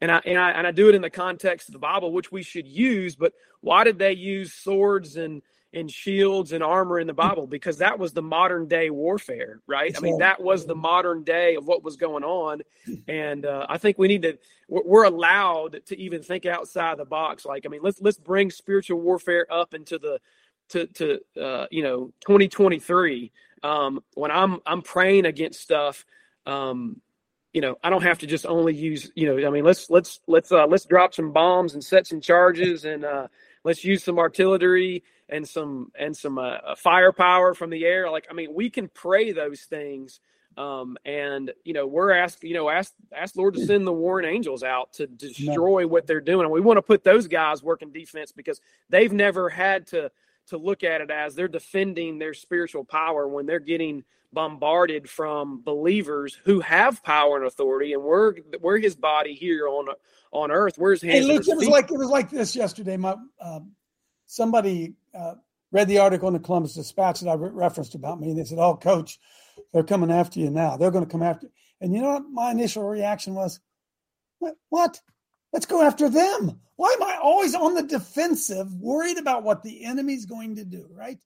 [0.01, 2.33] And I, and I and I do it in the context of the Bible, which
[2.33, 3.15] we should use.
[3.15, 7.79] But why did they use swords and in shields and armor in the Bible because
[7.79, 9.97] that was the modern day warfare, right?
[9.97, 12.61] I mean, that was the modern day of what was going on,
[13.09, 14.39] and uh, I think we need to.
[14.69, 17.45] We're allowed to even think outside the box.
[17.45, 20.21] Like, I mean, let's let's bring spiritual warfare up into the
[20.71, 23.33] to to uh, you know 2023
[23.63, 26.05] um, when I'm I'm praying against stuff.
[26.45, 27.01] Um,
[27.53, 30.21] you know, I don't have to just only use, you know, I mean, let's let's
[30.27, 33.29] let's uh, let's drop some bombs and set some charges and uh,
[33.63, 38.11] let's use some artillery and some and some uh, uh, firepower from the air.
[38.11, 40.21] Like, I mean, we can pray those things,
[40.57, 44.29] um, and you know, we're asked, you know, ask ask Lord to send the warring
[44.29, 47.91] angels out to destroy what they're doing, and we want to put those guys working
[47.91, 50.11] defense because they've never had to
[50.49, 55.63] to look at it as they're defending their spiritual power when they're getting bombarded from
[55.63, 59.87] believers who have power and authority, and we're we're his body here on
[60.31, 60.75] on earth.
[60.77, 61.27] Where's his hands?
[61.27, 62.99] Hey, Luke, it was like it was like this yesterday.
[62.99, 63.61] My uh,
[64.27, 65.35] somebody uh,
[65.71, 68.31] read the article in the Columbus Dispatch that I re- referenced about me.
[68.31, 69.19] and They said, "Oh, coach,
[69.73, 70.77] they're coming after you now.
[70.77, 71.53] They're going to come after." You.
[71.81, 72.31] And you know what?
[72.31, 73.61] My initial reaction was,
[74.39, 74.55] "What?
[74.69, 75.01] What?
[75.53, 76.61] Let's go after them.
[76.77, 80.89] Why am I always on the defensive, worried about what the enemy's going to do,
[80.91, 81.19] right?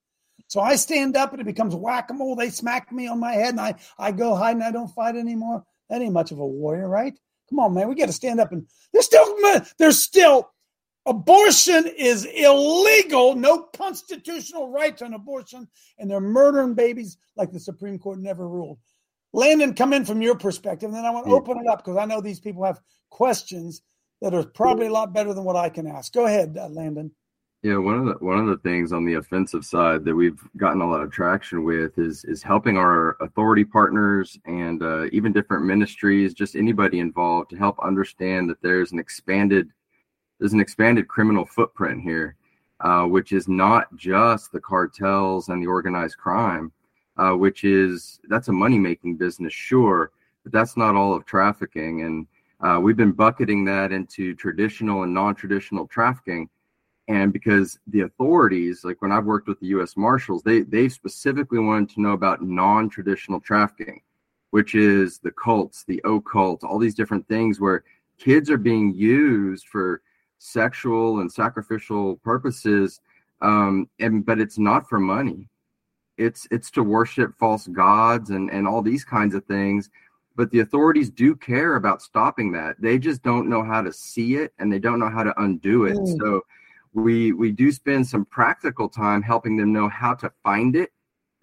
[0.48, 2.36] So I stand up and it becomes whack a mole.
[2.36, 5.16] They smack me on my head and I, I go hide and I don't fight
[5.16, 5.64] anymore.
[5.88, 7.14] That ain't much of a warrior, right?
[7.48, 7.88] Come on, man.
[7.88, 9.36] We got to stand up and there's still,
[9.78, 10.50] there's still,
[11.06, 13.34] abortion is illegal.
[13.34, 15.68] No constitutional right to an abortion.
[15.98, 18.78] And they're murdering babies like the Supreme Court never ruled.
[19.32, 20.88] Landon, come in from your perspective.
[20.88, 23.82] And then I want to open it up because I know these people have questions
[24.22, 26.12] that are probably a lot better than what I can ask.
[26.12, 27.10] Go ahead, uh, Landon.
[27.62, 30.82] Yeah, one of the one of the things on the offensive side that we've gotten
[30.82, 35.64] a lot of traction with is is helping our authority partners and uh, even different
[35.64, 39.68] ministries, just anybody involved, to help understand that there's an expanded
[40.38, 42.36] there's an expanded criminal footprint here,
[42.80, 46.72] uh, which is not just the cartels and the organized crime,
[47.16, 50.10] uh, which is that's a money making business, sure,
[50.42, 52.26] but that's not all of trafficking and
[52.60, 56.48] uh, we've been bucketing that into traditional and non-traditional trafficking,
[57.08, 59.96] and because the authorities, like when I've worked with the U.S.
[59.96, 64.00] Marshals, they they specifically wanted to know about non-traditional trafficking,
[64.50, 67.84] which is the cults, the occult, all these different things where
[68.18, 70.00] kids are being used for
[70.38, 73.00] sexual and sacrificial purposes,
[73.42, 75.48] um, and but it's not for money.
[76.16, 79.90] It's it's to worship false gods and and all these kinds of things
[80.36, 84.36] but the authorities do care about stopping that they just don't know how to see
[84.36, 86.18] it and they don't know how to undo it mm.
[86.18, 86.42] so
[86.92, 90.90] we we do spend some practical time helping them know how to find it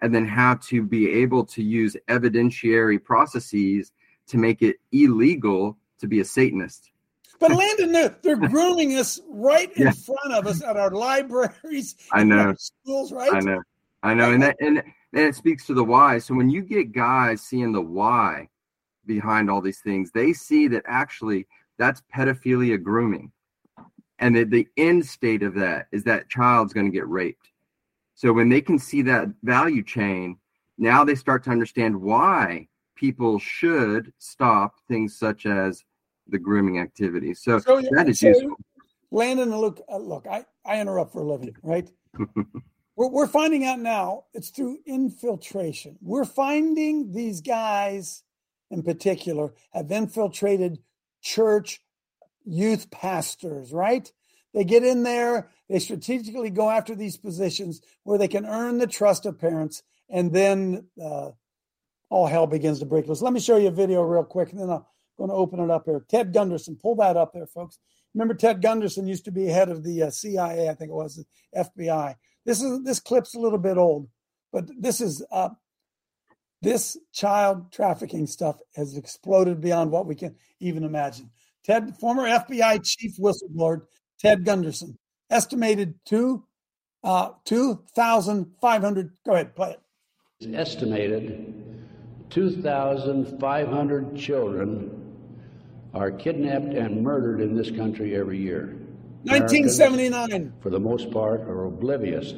[0.00, 3.92] and then how to be able to use evidentiary processes
[4.26, 6.90] to make it illegal to be a satanist
[7.40, 9.92] but Landon, they're, they're grooming us right in yeah.
[9.92, 11.96] front of us at our libraries.
[12.12, 13.32] I know schools, right?
[13.32, 13.60] I know,
[14.02, 16.18] I know, and that and, and it speaks to the why.
[16.18, 18.48] So when you get guys seeing the why,
[19.06, 20.10] behind all these things.
[20.10, 21.46] They see that actually
[21.78, 23.32] that's pedophilia grooming.
[24.18, 27.50] And that the end state of that is that child's going to get raped.
[28.14, 30.38] So when they can see that value chain,
[30.78, 35.84] now they start to understand why people should stop things such as
[36.28, 37.34] the grooming activity.
[37.34, 38.56] So, so that is so useful.
[39.10, 41.88] Landon, look, uh, look, I, I interrupt for a living, right?
[42.96, 45.96] we're, we're finding out now it's through infiltration.
[46.00, 48.24] We're finding these guys
[48.70, 50.78] in particular have infiltrated
[51.22, 51.80] church
[52.44, 54.10] youth pastors, right?
[54.52, 58.86] They get in there, they strategically go after these positions where they can earn the
[58.86, 61.30] trust of parents, and then uh,
[62.08, 63.22] all hell begins to break loose.
[63.22, 64.84] Let me show you a video real quick, and then I'm
[65.16, 66.04] going to open it up here.
[66.08, 67.78] Ted Gunderson, pull that up there, folks.
[68.14, 71.16] Remember, Ted Gunderson used to be head of the uh, CIA, I think it was
[71.16, 71.24] the
[71.58, 72.14] FBI.
[72.44, 74.08] This is this clip's a little bit old,
[74.52, 75.48] but this is uh,
[76.62, 81.30] this child trafficking stuff has exploded beyond what we can even imagine.
[81.64, 83.82] Ted, former FBI chief whistleblower
[84.20, 84.98] Ted Gunderson,
[85.30, 86.44] estimated two
[87.02, 89.12] uh, 2,500.
[89.26, 89.80] Go ahead, play it.
[90.40, 91.54] It's estimated
[92.30, 95.03] 2,500 children
[95.94, 98.76] are kidnapped and murdered in this country every year.
[99.24, 100.12] 1979.
[100.12, 102.32] Americans, for the most part, are oblivious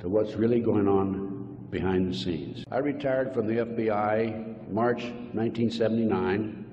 [0.00, 2.64] to what's really going on behind the scenes.
[2.70, 6.64] I retired from the FBI March 1979.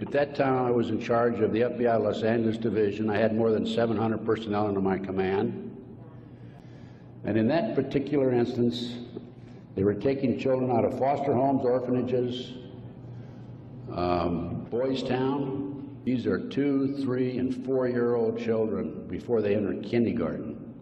[0.00, 3.10] At that time, I was in charge of the FBI Los Angeles Division.
[3.10, 5.64] I had more than 700 personnel under my command.
[7.24, 8.94] And in that particular instance,
[9.74, 12.52] they were taking children out of foster homes, orphanages,
[13.92, 15.98] um, Boys Town.
[16.04, 20.74] These are two, three, and four year old children before they enter kindergarten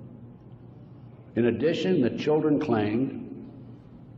[1.35, 3.23] In addition, the children claimed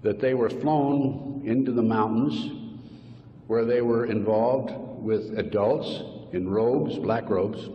[0.02, 2.52] that they were flown into the mountains
[3.46, 4.72] where they were involved
[5.02, 7.70] with adults in robes, black robes,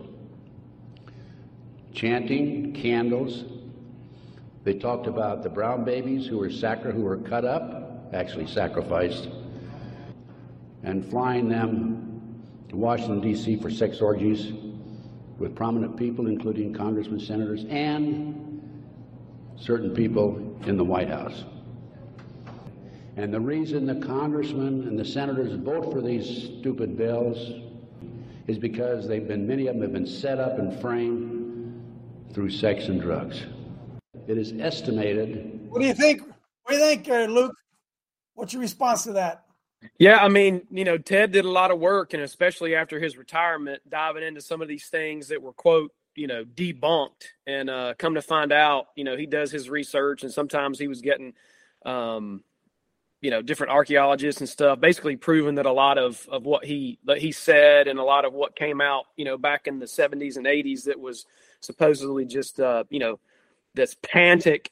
[1.92, 3.44] chanting candles.
[4.62, 9.28] They talked about the brown babies who were sacri- who were cut up, actually sacrificed,
[10.84, 13.56] and flying them to Washington D.C.
[13.56, 14.52] for sex orgies
[15.38, 18.62] with prominent people, including congressmen, senators, and
[19.56, 21.44] certain people in the White House.
[23.16, 27.60] And the reason the congressmen and the senators vote for these stupid bills
[28.46, 31.44] is because they've been, many of them have been set up and framed
[32.32, 33.44] through sex and drugs.
[34.26, 35.70] It is estimated.
[35.70, 36.22] What do you think?
[36.22, 37.54] What do you think, uh, Luke?
[38.34, 39.43] What's your response to that?
[39.98, 43.16] Yeah, I mean, you know, Ted did a lot of work, and especially after his
[43.16, 47.94] retirement, diving into some of these things that were quote, you know, debunked, and uh,
[47.98, 51.34] come to find out, you know, he does his research, and sometimes he was getting,
[51.86, 52.44] um,
[53.22, 56.98] you know, different archaeologists and stuff, basically proving that a lot of of what he
[57.06, 59.86] that he said and a lot of what came out, you know, back in the
[59.86, 61.26] '70s and '80s that was
[61.60, 63.20] supposedly just, uh, you know,
[63.74, 64.68] this pantic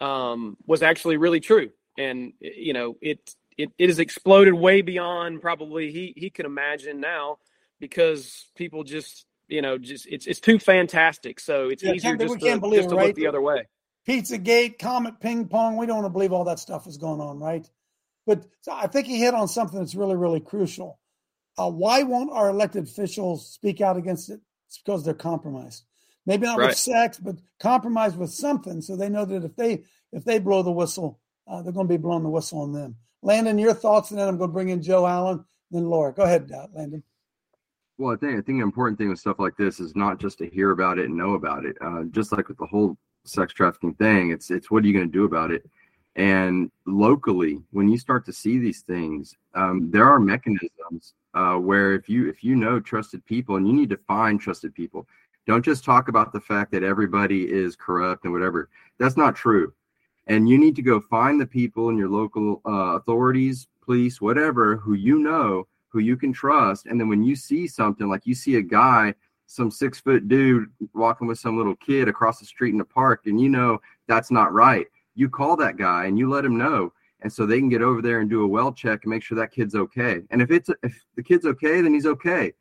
[0.00, 5.40] um, was actually really true, and you know, it it, it has exploded way beyond
[5.42, 7.38] probably he he could imagine now
[7.80, 12.18] because people just you know just it's it's too fantastic so it's Yeah, easier we
[12.18, 13.08] just, can't to, believe just it, to right?
[13.08, 13.64] look the other way
[14.08, 15.76] Pizzagate, Comet Ping Pong.
[15.76, 17.68] We don't want to believe all that stuff is going on, right?
[18.26, 20.98] But so I think he hit on something that's really, really crucial.
[21.58, 24.40] Uh, why won't our elected officials speak out against it?
[24.68, 25.84] It's because they're compromised.
[26.26, 26.70] Maybe not Right.
[26.70, 30.62] with sex, but compromised with something, so they know that if they if they blow
[30.62, 32.96] the whistle, uh, they're going to be blowing the whistle on them.
[33.26, 36.12] Landon, your thoughts, and then I'm going to bring in Joe Allen, then Laura.
[36.12, 37.02] Go ahead, uh, Landon.
[37.98, 40.38] Well, I think I think the important thing with stuff like this is not just
[40.38, 41.76] to hear about it and know about it.
[41.80, 45.10] Uh, just like with the whole sex trafficking thing, it's it's what are you going
[45.10, 45.68] to do about it?
[46.14, 51.94] And locally, when you start to see these things, um, there are mechanisms uh, where
[51.94, 55.04] if you if you know trusted people and you need to find trusted people,
[55.48, 58.68] don't just talk about the fact that everybody is corrupt and whatever.
[58.98, 59.72] That's not true.
[60.26, 64.76] And you need to go find the people in your local uh, authorities, police, whatever,
[64.76, 66.86] who you know, who you can trust.
[66.86, 69.14] And then when you see something like you see a guy,
[69.46, 73.22] some six foot dude walking with some little kid across the street in the park,
[73.26, 76.92] and you know that's not right, you call that guy and you let him know.
[77.22, 79.36] And so they can get over there and do a well check and make sure
[79.38, 80.20] that kid's okay.
[80.30, 82.52] And if it's if the kid's okay, then he's okay.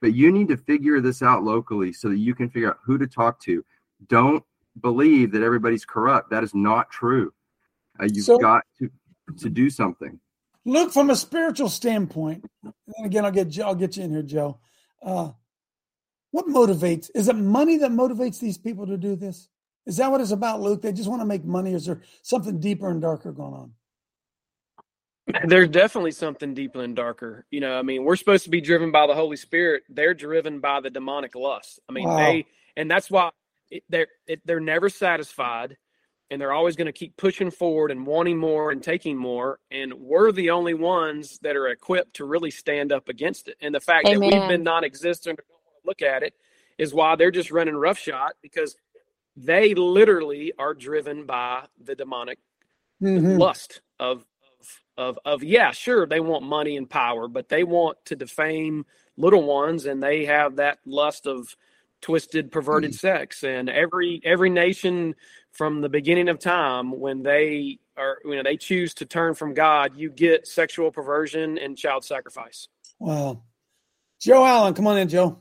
[0.00, 2.98] But you need to figure this out locally so that you can figure out who
[2.98, 3.64] to talk to.
[4.08, 4.44] Don't
[4.80, 6.30] believe that everybody's corrupt.
[6.30, 7.32] That is not true.
[8.00, 8.90] Uh, you've So- got to
[9.38, 10.20] to do something.
[10.66, 12.44] Look from a spiritual standpoint.
[12.62, 14.58] And again, I'll get Joe, I'll get you in here, Joe.
[15.02, 15.32] Uh,
[16.30, 17.10] what motivates?
[17.14, 19.48] Is it money that motivates these people to do this?
[19.86, 20.82] Is that what it's about, Luke?
[20.82, 21.72] They just want to make money.
[21.74, 23.72] Is there something deeper and darker going on?
[25.46, 28.90] there's definitely something deeper and darker you know i mean we're supposed to be driven
[28.92, 32.16] by the holy spirit they're driven by the demonic lust i mean Wow.
[32.18, 33.30] they and that's why
[33.74, 35.78] it, they're it, they're never satisfied
[36.30, 39.94] and they're always going to keep pushing forward and wanting more and taking more and
[39.94, 43.80] we're the only ones that are equipped to really stand up against it and the
[43.80, 46.34] fact that we've been non-existent or don't look at it
[46.78, 48.76] is why they're just running roughshod because
[49.36, 52.38] they literally are driven by the demonic
[53.02, 53.36] Mhm.
[53.36, 54.24] lust of,
[54.60, 58.86] of of of yeah sure they want money and power but they want to defame
[59.16, 61.56] little ones and they have that lust of
[62.04, 65.14] twisted perverted sex and every every nation
[65.52, 69.54] from the beginning of time when they are you know they choose to turn from
[69.54, 73.42] god you get sexual perversion and child sacrifice Wow.
[74.20, 75.38] Joe Allen, come on in, Joe.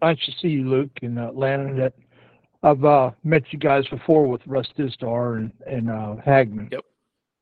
[0.00, 1.76] Nice to see you, Luke and uh, Landon.
[1.76, 1.92] That
[2.62, 6.68] I've uh, met you guys before with Russ Dizdar and and uh, Hagmann.
[6.72, 6.84] Yep.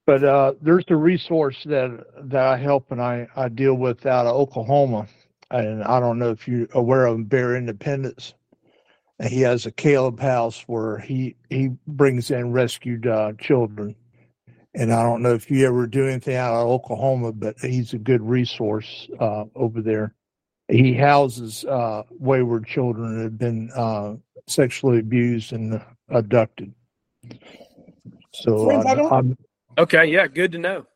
[0.06, 4.26] But uh, there's a resource that that I help and I, I deal with out
[4.26, 5.06] of Oklahoma,
[5.50, 8.34] and I don't know if you're aware of Bear Independence.
[9.22, 13.96] He has a Caleb House where he he brings in rescued uh, children.
[14.74, 17.98] And I don't know if you ever do anything out of Oklahoma, but he's a
[17.98, 20.14] good resource uh, over there.
[20.68, 24.16] He houses uh, wayward children that have been uh,
[24.48, 25.80] sexually abused and
[26.10, 26.74] abducted.
[28.34, 29.36] So Friends, uh, I'm,
[29.78, 30.86] okay yeah good to know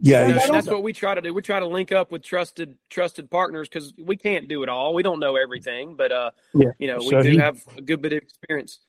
[0.00, 2.22] yeah, Friends, I that's what we try to do we try to link up with
[2.22, 6.30] trusted trusted partners because we can't do it all we don't know everything but uh
[6.54, 6.70] Yeah.
[6.78, 8.80] you know we So do he- have a good bit of experience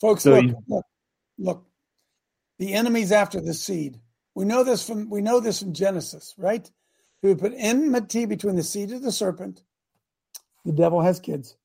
[0.00, 0.86] Folks, So look, you- look,
[1.38, 1.66] look.
[2.58, 4.00] The enemy's after the seed.
[4.34, 6.70] We know this from we know this from Genesis, right?
[7.22, 9.62] Who put enmity between the seed of the serpent,
[10.64, 11.56] the devil has kids,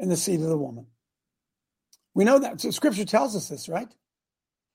[0.00, 0.88] and the seed of the woman.
[2.14, 2.60] We know that.
[2.60, 3.94] So scripture tells us this, right?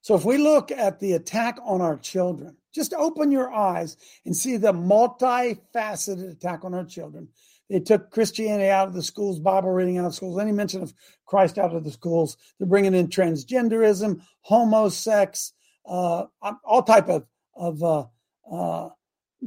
[0.02, 4.36] So if we look at the attack on our children, just open your eyes and
[4.36, 7.28] see the multifaceted attack on our children.
[7.70, 10.94] They took Christianity out of the schools, Bible reading out of schools, any mention of
[11.26, 12.36] Christ out of the schools.
[12.60, 15.54] They're bringing in transgenderism, homosex,
[15.86, 16.26] uh,
[16.64, 18.06] all type of of uh,
[18.52, 18.90] uh,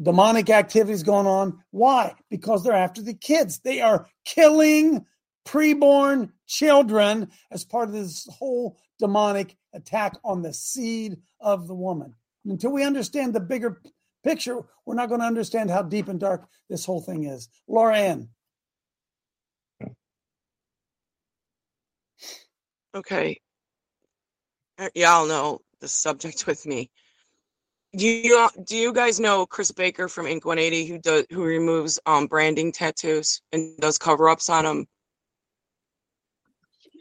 [0.01, 1.59] demonic activities going on.
[1.71, 2.15] Why?
[2.31, 3.61] Because they're after the kids.
[3.61, 5.05] They are killing
[5.47, 12.15] preborn children as part of this whole demonic attack on the seed of the woman.
[12.45, 13.81] Until we understand the bigger
[14.23, 17.49] picture, we're not going to understand how deep and dark this whole thing is.
[17.67, 18.29] Laura Ann.
[22.95, 23.41] Okay.
[24.79, 26.91] Uh, Y'all know the subject with me.
[27.97, 32.01] Do you do you guys know Chris Baker from Ink 180 who does who removes
[32.07, 34.87] um branding tattoos and does cover ups on them?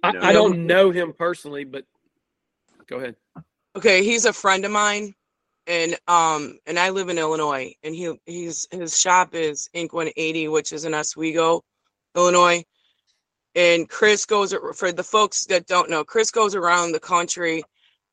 [0.03, 1.85] I, I don't know him personally, but
[2.87, 3.15] go ahead.
[3.75, 5.15] Okay, he's a friend of mine,
[5.67, 10.49] and um, and I live in Illinois, and he he's his shop is Ink 180,
[10.49, 11.63] which is in Oswego,
[12.15, 12.63] Illinois.
[13.55, 17.63] And Chris goes for the folks that don't know, Chris goes around the country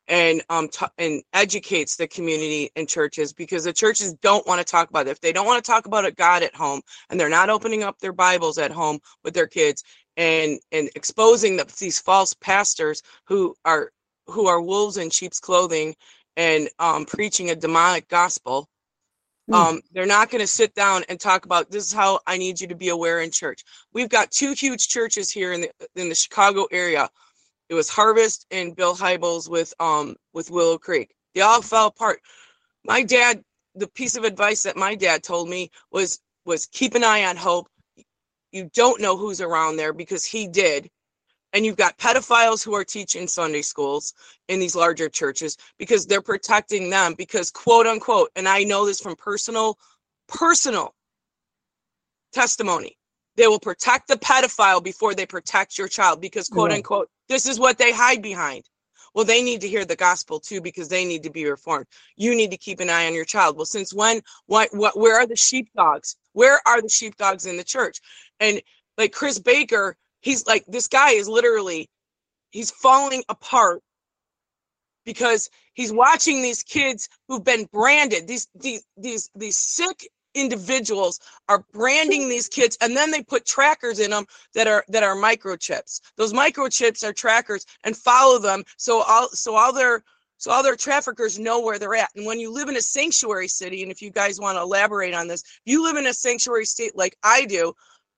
[0.09, 4.71] and um t- and educates the community and churches because the churches don't want to
[4.71, 5.11] talk about it.
[5.11, 7.83] If they don't want to talk about it, God at home, and they're not opening
[7.85, 9.83] up their Bibles at home with their kids
[10.17, 13.93] and and exposing the, these false pastors who are
[14.27, 15.95] who are wolves in sheep's clothing
[16.37, 18.69] and um, preaching a demonic gospel.
[19.53, 22.61] Um, they're not going to sit down and talk about this is how I need
[22.61, 23.65] you to be aware in church.
[23.93, 27.11] We've got two huge churches here in the in the Chicago area
[27.71, 31.15] it was Harvest and Bill Hybels with um with Willow Creek.
[31.35, 32.21] They all fell apart.
[32.85, 33.43] My dad,
[33.77, 37.37] the piece of advice that my dad told me was was keep an eye on
[37.37, 37.69] Hope.
[38.51, 40.91] You don't know who's around there because he did.
[41.53, 44.15] And you've got pedophiles who are teaching Sunday schools
[44.49, 49.01] in these larger churches because they're protecting them because quote unquote, and I know this
[49.01, 49.79] from personal
[50.29, 50.95] personal
[52.33, 52.97] testimony.
[53.37, 56.77] They will protect the pedophile before they protect your child because quote Yeah.
[56.77, 58.65] unquote this is what they hide behind.
[59.15, 61.87] Well, they need to hear the gospel too because they need to be reformed.
[62.17, 63.57] You need to keep an eye on your child.
[63.57, 64.21] Well, since when?
[64.47, 64.69] What?
[64.73, 64.99] What?
[64.99, 66.17] Where are the sheepdogs?
[66.33, 68.01] Where are the sheepdogs in the church?
[68.39, 68.63] And
[68.99, 71.89] like Chris Baker, he's like this guy is literally
[72.51, 73.83] he's falling apart
[75.05, 78.29] because he's watching these kids who've been branded.
[78.29, 81.19] These these these these sick individuals
[81.49, 85.17] are branding these kids and then they put trackers in them that are that are
[85.17, 90.05] microchips those microchips are trackers and follow them so all so all their
[90.37, 93.49] so all their traffickers know where they're at and when you live in a sanctuary
[93.49, 96.65] city and if you guys want to elaborate on this you live in a sanctuary
[96.65, 97.73] state like i do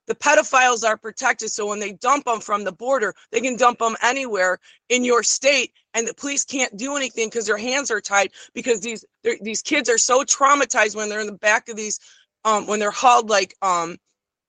[0.07, 3.78] the pedophiles are protected so when they dump them from the border they can dump
[3.78, 8.00] them anywhere in your state and the police can't do anything because their hands are
[8.00, 9.05] tied because these
[9.42, 12.00] these kids are so traumatized when they're in the back of these
[12.44, 13.96] um when they're hauled like um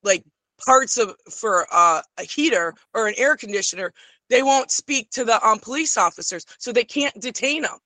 [0.03, 0.23] like
[0.65, 3.93] parts of for uh, a heater or an air conditioner
[4.29, 7.77] they won't speak to the um police officers so they can't detain them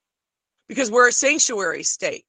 [0.67, 2.25] because we're a sanctuary state.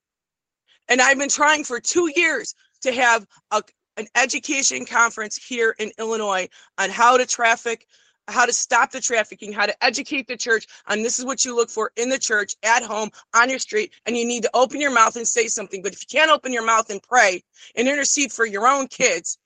[0.88, 3.62] And I've been trying for two years to have a,
[3.98, 7.86] an education conference here in Illinois on how to traffic,
[8.28, 11.54] how to stop the trafficking, how to educate the church on this is what you
[11.54, 14.80] look for in the church, at home, on your street, and you need to open
[14.80, 15.82] your mouth and say something.
[15.82, 17.42] But if you can't open your mouth and pray
[17.74, 19.38] and intercede for your own kids,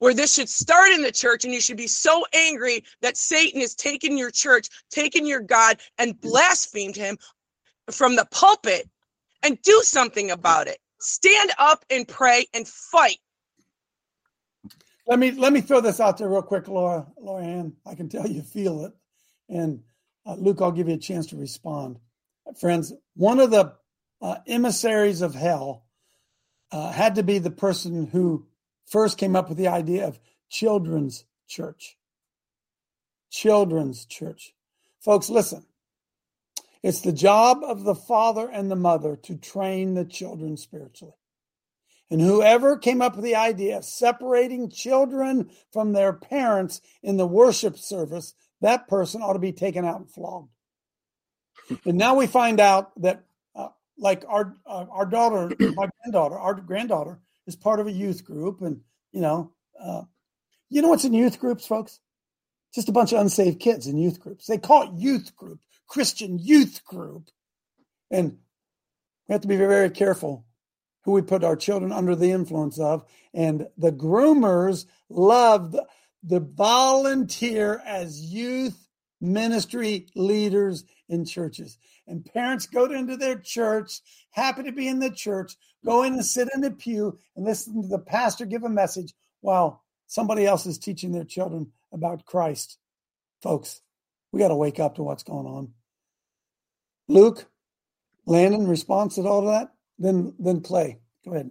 [0.00, 3.60] where this should start in the church, and you should be so angry that Satan
[3.60, 7.18] has taken your church, taken your God, and blasphemed him
[7.90, 8.88] from the pulpit
[9.42, 10.78] and do something about it.
[11.00, 13.18] Stand up and pray and fight.
[15.06, 17.06] Let me let me throw this out there real quick, Laura.
[17.18, 18.92] Laura Ann, I can tell you feel it,
[19.48, 19.82] and
[20.26, 21.98] uh, Luke, I'll give you a chance to respond.
[22.60, 23.72] Friends, one of the
[24.22, 25.84] uh, emissaries of hell
[26.70, 28.46] uh, had to be the person who
[28.86, 31.96] first came up with the idea of children's church.
[33.30, 34.54] Children's church,
[35.00, 35.30] folks.
[35.30, 35.64] Listen,
[36.82, 41.14] it's the job of the father and the mother to train the children spiritually.
[42.10, 47.26] And whoever came up with the idea of separating children from their parents in the
[47.26, 50.50] worship service, that person ought to be taken out and flogged.
[51.84, 53.24] and now we find out that,
[53.54, 58.24] uh, like our uh, our daughter, my granddaughter, our granddaughter is part of a youth
[58.24, 58.80] group, and
[59.12, 60.02] you know, uh,
[60.68, 62.00] you know what's in youth groups, folks?
[62.74, 64.46] Just a bunch of unsaved kids in youth groups.
[64.46, 65.60] They call it youth group,
[65.90, 67.30] Christian youth group,
[68.12, 68.38] and
[69.28, 70.46] we have to be very, careful
[71.04, 73.04] who we put our children under the influence of.
[73.34, 75.86] And the groomers love the,
[76.22, 78.86] the volunteer as youth
[79.20, 81.76] ministry leaders in churches.
[82.06, 86.24] And parents go into their church, happy to be in the church, go in and
[86.24, 90.66] sit in the pew and listen to the pastor give a message while somebody else
[90.66, 92.78] is teaching their children about Christ.
[93.42, 93.80] Folks,
[94.30, 95.72] we got to wake up to what's going on.
[97.10, 97.46] Luke,
[98.26, 99.72] Landon, response to all of that?
[99.98, 100.98] Then then Clay.
[101.24, 101.50] Go ahead.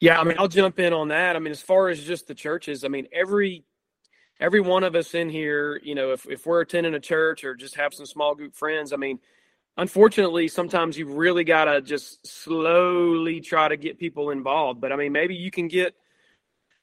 [0.00, 1.36] Yeah, I mean, I'll jump in on that.
[1.36, 3.64] I mean, as far as just the churches, I mean, every
[4.40, 7.54] every one of us in here, you know, if if we're attending a church or
[7.54, 9.20] just have some small group friends, I mean,
[9.76, 14.80] unfortunately, sometimes you really got to just slowly try to get people involved.
[14.80, 15.94] But I mean, maybe you can get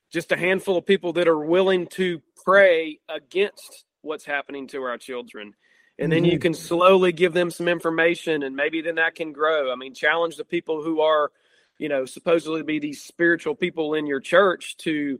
[0.09, 4.97] just a handful of people that are willing to pray against what's happening to our
[4.97, 5.53] children.
[5.99, 6.31] And then mm-hmm.
[6.31, 9.71] you can slowly give them some information and maybe then that can grow.
[9.71, 11.31] I mean, challenge the people who are,
[11.77, 15.19] you know, supposedly be these spiritual people in your church to,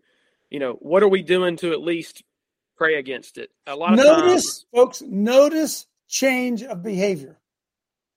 [0.49, 2.23] you know, what are we doing to at least
[2.77, 3.51] pray against it?
[3.67, 7.38] A lot of notice, times, folks, notice change of behavior.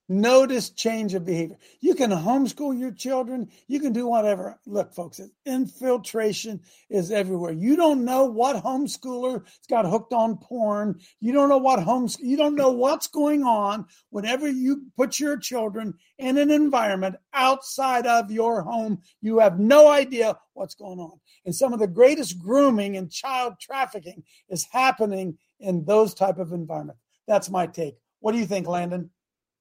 [0.09, 1.55] Notice change of behavior.
[1.79, 3.49] You can homeschool your children.
[3.67, 4.59] You can do whatever.
[4.65, 7.53] Look, folks, infiltration is everywhere.
[7.53, 10.99] You don't know what homeschooler has got hooked on porn.
[11.21, 12.17] You don't know what homes.
[12.19, 18.05] You don't know what's going on whenever you put your children in an environment outside
[18.05, 19.01] of your home.
[19.21, 21.17] You have no idea what's going on.
[21.45, 26.51] And some of the greatest grooming and child trafficking is happening in those type of
[26.51, 27.01] environments.
[27.25, 27.95] That's my take.
[28.19, 29.09] What do you think, Landon?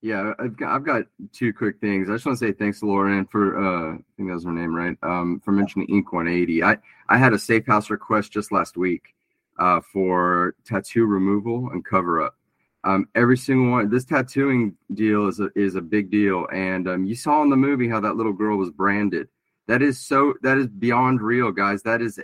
[0.02, 2.10] Yeah, I've got I've got two quick things.
[2.10, 4.52] I just want to say thanks to Lauren for uh, I think that was her
[4.52, 4.96] name, right?
[5.04, 6.64] Um, for mentioning Ink 180.
[6.64, 6.76] I
[7.08, 9.14] I had a safe house request just last week
[9.60, 12.36] uh, for tattoo removal and cover up.
[12.82, 13.90] Um, every single one.
[13.90, 17.56] This tattooing deal is a is a big deal, and um, you saw in the
[17.56, 19.28] movie how that little girl was branded.
[19.68, 20.34] That is so.
[20.42, 21.80] That is beyond real, guys.
[21.84, 22.18] That is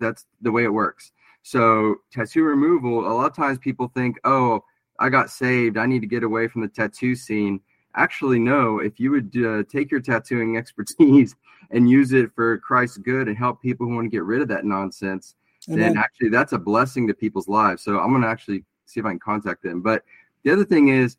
[0.00, 1.12] that's the way it works.
[1.42, 3.06] So tattoo removal.
[3.06, 4.64] A lot of times people think, oh
[4.98, 5.76] I got saved.
[5.76, 7.60] I need to get away from the tattoo scene.
[7.94, 8.78] Actually, no.
[8.78, 11.34] If you would uh, take your tattooing expertise
[11.70, 14.48] and use it for Christ's good and help people who want to get rid of
[14.48, 15.34] that nonsense,
[15.68, 15.80] Amen.
[15.80, 17.82] then actually that's a blessing to people's lives.
[17.82, 19.82] So I'm going to actually see if I can contact them.
[19.82, 20.04] But
[20.44, 21.16] the other thing is,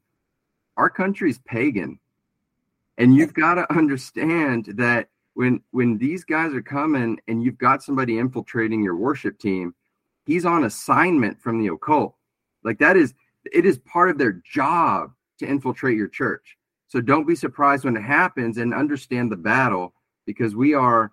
[0.78, 2.00] our country's pagan,
[2.98, 7.84] and you've got to understand that when when these guys are coming and you've got
[7.84, 9.74] somebody infiltrating your worship team,
[10.26, 12.16] he's on assignment from the occult.
[12.64, 13.14] Like that is
[13.54, 16.58] it is part of their job to infiltrate your church.
[16.88, 19.94] So don't be surprised when it happens and understand the battle
[20.26, 21.12] because we are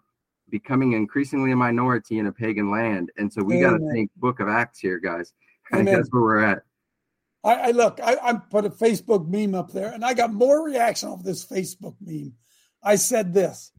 [0.49, 3.11] becoming increasingly a minority in a pagan land.
[3.17, 5.33] And so we got to think book of Acts here, guys.
[5.73, 6.63] I that's where we're at.
[7.43, 10.65] I, I look, I, I put a Facebook meme up there and I got more
[10.65, 12.35] reaction off this Facebook meme.
[12.83, 13.73] I said this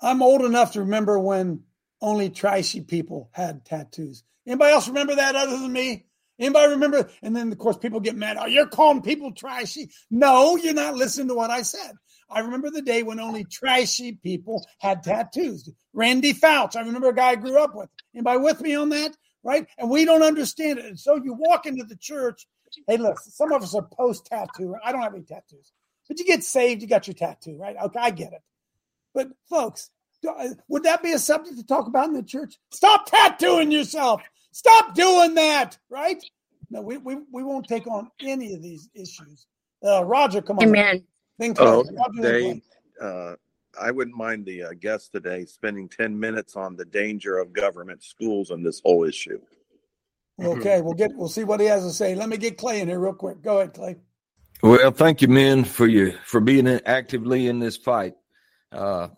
[0.00, 1.62] I'm old enough to remember when
[2.00, 4.22] only trashy people had tattoos.
[4.46, 6.06] Anybody else remember that other than me?
[6.38, 7.08] Anybody remember?
[7.22, 8.36] And then, of course, people get mad.
[8.38, 9.90] Oh, you're calling people trashy.
[10.10, 11.92] No, you're not listening to what I said.
[12.28, 15.70] I remember the day when only trashy people had tattoos.
[15.92, 16.76] Randy Fouts.
[16.76, 17.88] I remember a guy I grew up with.
[18.14, 19.16] Anybody with me on that?
[19.42, 19.66] Right?
[19.78, 20.86] And we don't understand it.
[20.86, 22.46] And so you walk into the church.
[22.88, 24.74] Hey, look, some of us are post tattoo.
[24.84, 25.72] I don't have any tattoos.
[26.08, 27.76] But you get saved, you got your tattoo, right?
[27.80, 28.42] Okay, I get it.
[29.14, 29.90] But folks,
[30.28, 32.56] uh, would that be a subject to talk about in the church?
[32.70, 34.22] Stop tattooing yourself.
[34.56, 36.24] Stop doing that, right?
[36.70, 39.44] No, we, we, we won't take on any of these issues.
[39.86, 40.68] Uh, Roger, come on.
[40.68, 41.04] Amen.
[41.38, 41.84] Think oh,
[42.22, 42.62] Dave,
[42.98, 43.34] uh,
[43.78, 48.02] I wouldn't mind the uh, guest today spending 10 minutes on the danger of government
[48.02, 49.38] schools and this whole issue.
[50.42, 52.14] Okay, we'll get we'll see what he has to say.
[52.14, 53.42] Let me get Clay in here real quick.
[53.42, 53.96] Go ahead, Clay.
[54.62, 58.14] Well, thank you, men, for you for being actively in this fight.
[58.72, 59.08] Uh,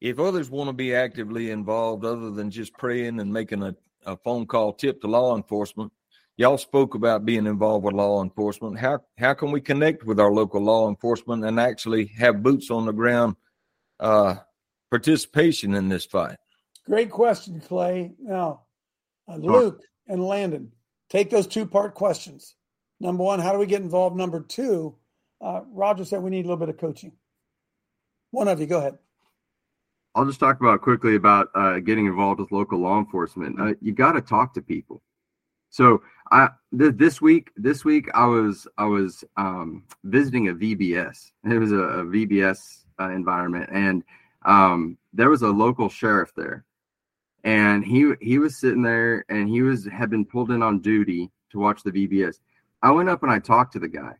[0.00, 3.74] if others want to be actively involved, other than just praying and making a
[4.06, 5.92] a phone call tip to law enforcement.
[6.36, 8.78] Y'all spoke about being involved with law enforcement.
[8.78, 12.86] How how can we connect with our local law enforcement and actually have boots on
[12.86, 13.36] the ground
[14.00, 14.36] uh,
[14.90, 16.36] participation in this fight?
[16.86, 18.12] Great question, Clay.
[18.20, 18.62] Now,
[19.28, 20.72] uh, Luke and Landon,
[21.08, 22.56] take those two part questions.
[23.00, 24.16] Number one, how do we get involved?
[24.16, 24.96] Number two,
[25.40, 27.12] uh, Roger said we need a little bit of coaching.
[28.32, 28.98] One of you, go ahead.
[30.14, 33.60] I'll just talk about quickly about uh, getting involved with local law enforcement.
[33.60, 35.02] Uh, you got to talk to people.
[35.70, 41.32] So I th- this week, this week I was I was um, visiting a VBS.
[41.44, 44.04] It was a, a VBS uh, environment, and
[44.44, 46.64] um, there was a local sheriff there,
[47.42, 51.28] and he he was sitting there, and he was had been pulled in on duty
[51.50, 52.36] to watch the VBS.
[52.80, 54.12] I went up and I talked to the guy,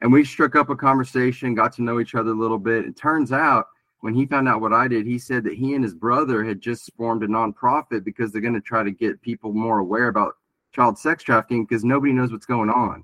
[0.00, 2.84] and we struck up a conversation, got to know each other a little bit.
[2.84, 3.66] It turns out
[4.00, 6.60] when he found out what I did, he said that he and his brother had
[6.60, 10.36] just formed a nonprofit because they're going to try to get people more aware about
[10.72, 13.02] child sex trafficking because nobody knows what's going on.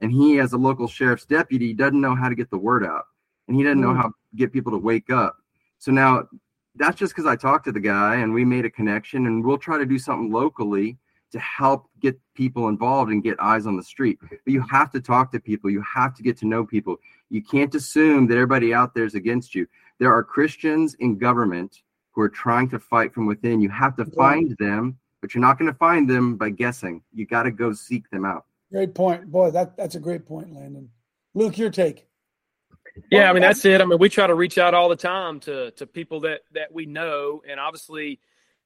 [0.00, 3.04] And he, as a local sheriff's deputy, doesn't know how to get the word out,
[3.48, 3.96] and he doesn't know Mm.
[3.96, 5.36] how to get people to wake up.
[5.78, 6.26] So now
[6.74, 9.58] that's just because I talked to the guy and we made a connection, and we'll
[9.58, 10.96] try to do something locally
[11.32, 14.18] to help get people involved and get eyes on the street.
[14.20, 15.70] But you have to talk to people.
[15.70, 16.96] You have to get to know people.
[17.28, 19.68] You can't assume that everybody out there is against you.
[20.00, 21.82] There are Christians in government
[22.12, 23.60] who are trying to fight from within.
[23.60, 27.02] You have to find them, but you're not going to find them by guessing.
[27.12, 28.46] You got to go seek them out.
[28.72, 29.50] Great point, boy.
[29.50, 30.88] That that's a great point, Landon.
[31.34, 32.06] Luke, your take.
[33.10, 33.80] Yeah, I mean that's it.
[33.80, 36.72] I mean we try to reach out all the time to to people that that
[36.72, 38.20] we know, and obviously,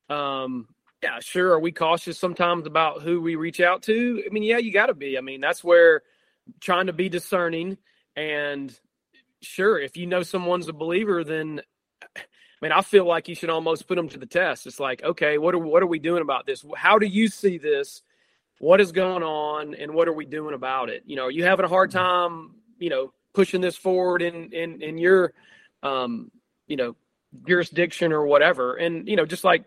[0.09, 0.69] um,
[1.03, 1.53] yeah, sure.
[1.53, 4.23] Are we cautious sometimes about who we reach out to?
[4.25, 5.19] I mean, yeah, you got to be.
[5.19, 6.03] I mean, that's where
[6.61, 7.77] trying to be discerning
[8.17, 8.79] and
[9.45, 11.63] sure, if you know someone's a believer, then
[12.17, 12.21] I
[12.61, 14.67] mean, I feel like you should almost put them to the test.
[14.67, 16.65] It's like, okay, what are what are we doing about this?
[16.77, 18.03] How do you see this?
[18.59, 21.03] What is going on, and what are we doing about it?
[21.07, 24.81] You know, are you having a hard time, you know, pushing this forward in in
[24.81, 25.33] in your,
[25.83, 26.31] um,
[26.67, 26.97] you know,
[27.47, 28.77] jurisdiction or whatever?
[28.77, 29.65] And you know, just like,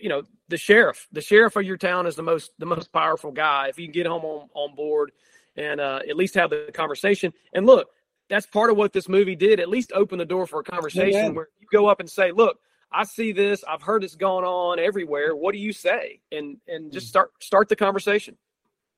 [0.00, 3.32] you know, the sheriff, the sheriff of your town is the most the most powerful
[3.32, 3.68] guy.
[3.68, 5.12] If you can get him on on board
[5.56, 7.90] and uh, at least have the conversation, and look,
[8.32, 9.60] that's part of what this movie did.
[9.60, 11.34] At least open the door for a conversation Amen.
[11.34, 12.58] where you go up and say, "Look,
[12.90, 13.62] I see this.
[13.68, 15.36] I've heard it's going on everywhere.
[15.36, 18.38] What do you say?" And and just start start the conversation.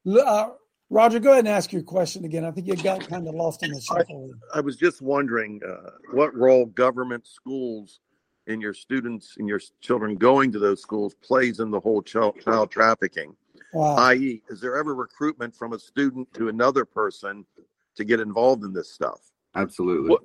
[0.08, 0.50] Uh,
[0.88, 2.44] Roger, go ahead and ask your question again.
[2.44, 4.30] I think you got kind of lost in the shuffle.
[4.54, 7.98] I was just wondering uh, what role government schools
[8.46, 12.36] and your students and your children going to those schools plays in the whole child,
[12.40, 13.34] child trafficking.
[13.72, 13.96] Wow.
[13.96, 17.44] I.e., is there ever recruitment from a student to another person
[17.96, 19.20] to get involved in this stuff?
[19.54, 20.10] Absolutely.
[20.10, 20.20] Well,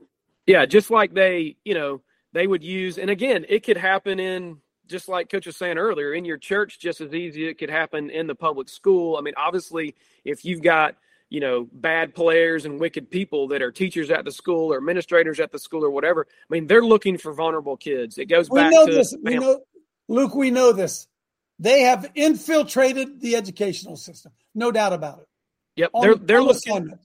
[0.45, 2.01] yeah, just like they, you know,
[2.34, 4.57] they would use, and again, it could happen in
[4.88, 7.47] just like Coach was saying earlier, in your church, just as easy.
[7.47, 9.17] It could happen in the public school.
[9.17, 9.95] I mean, obviously,
[10.26, 10.95] if you've got
[11.30, 15.39] you know bad players and wicked people that are teachers at the school or administrators
[15.39, 18.17] at the school or whatever, I mean, they're looking for vulnerable kids.
[18.17, 19.15] It goes We back know to this.
[19.24, 19.61] We know,
[20.07, 20.34] Luke.
[20.36, 21.07] We know this.
[21.59, 25.28] They have infiltrated the educational system, no doubt about it.
[25.76, 27.01] Yep, On- they're they're on looking assignment.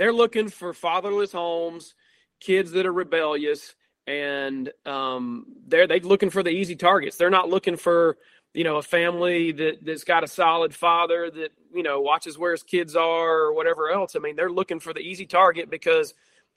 [0.00, 1.94] They're looking for fatherless homes,
[2.40, 3.74] kids that are rebellious,
[4.06, 7.18] and um, they're they looking for the easy targets.
[7.18, 8.16] They're not looking for
[8.54, 12.52] you know a family that that's got a solid father that you know watches where
[12.52, 14.16] his kids are or whatever else.
[14.16, 16.14] I mean, they're looking for the easy target because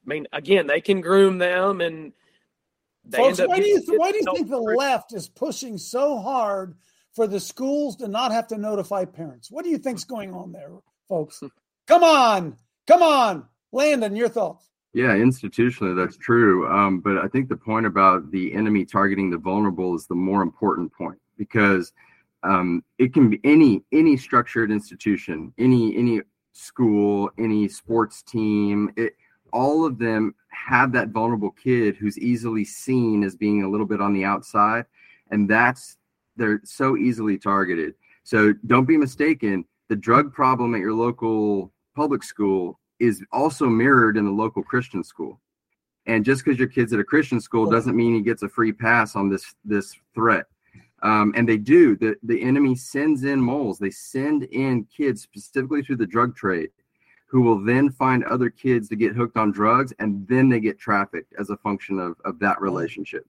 [0.08, 2.14] I mean, again, they can groom them and
[3.12, 6.78] Folks, why do you why do you think the left is pushing so hard
[7.12, 9.52] for the schools to not have to notify parents?
[9.52, 10.72] What do you think's going on there,
[11.10, 11.44] folks?
[11.88, 12.56] Come on,
[12.88, 14.70] come on, Landon, your thoughts.
[14.94, 16.68] Yeah, institutionally, that's true.
[16.68, 20.44] Um, but I think the point about the enemy targeting the vulnerable is the more
[20.44, 21.94] important point because
[22.44, 26.22] um, it can be any any structured institution, any any
[26.52, 28.92] school, any sports team.
[28.96, 29.14] It,
[29.52, 34.02] all of them have that vulnerable kid who's easily seen as being a little bit
[34.02, 34.86] on the outside,
[35.32, 35.98] and that's
[36.36, 37.96] they're so easily targeted.
[38.24, 39.66] So don't be mistaken.
[39.90, 45.04] The drug problem at your local public school is also mirrored in the local Christian
[45.04, 45.40] school.
[46.06, 48.74] And just because your kid's at a Christian school doesn't mean he gets a free
[48.74, 50.46] pass on this this threat.
[51.02, 51.96] Um, and they do.
[51.96, 53.80] The the enemy sends in moles.
[53.80, 56.70] They send in kids specifically through the drug trade,
[57.28, 60.80] who will then find other kids to get hooked on drugs, and then they get
[60.80, 63.26] trafficked as a function of of that relationship.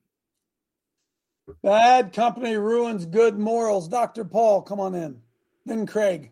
[1.63, 3.87] Bad company ruins good morals.
[3.87, 4.25] Dr.
[4.25, 5.21] Paul, come on in.
[5.65, 6.31] Then Craig.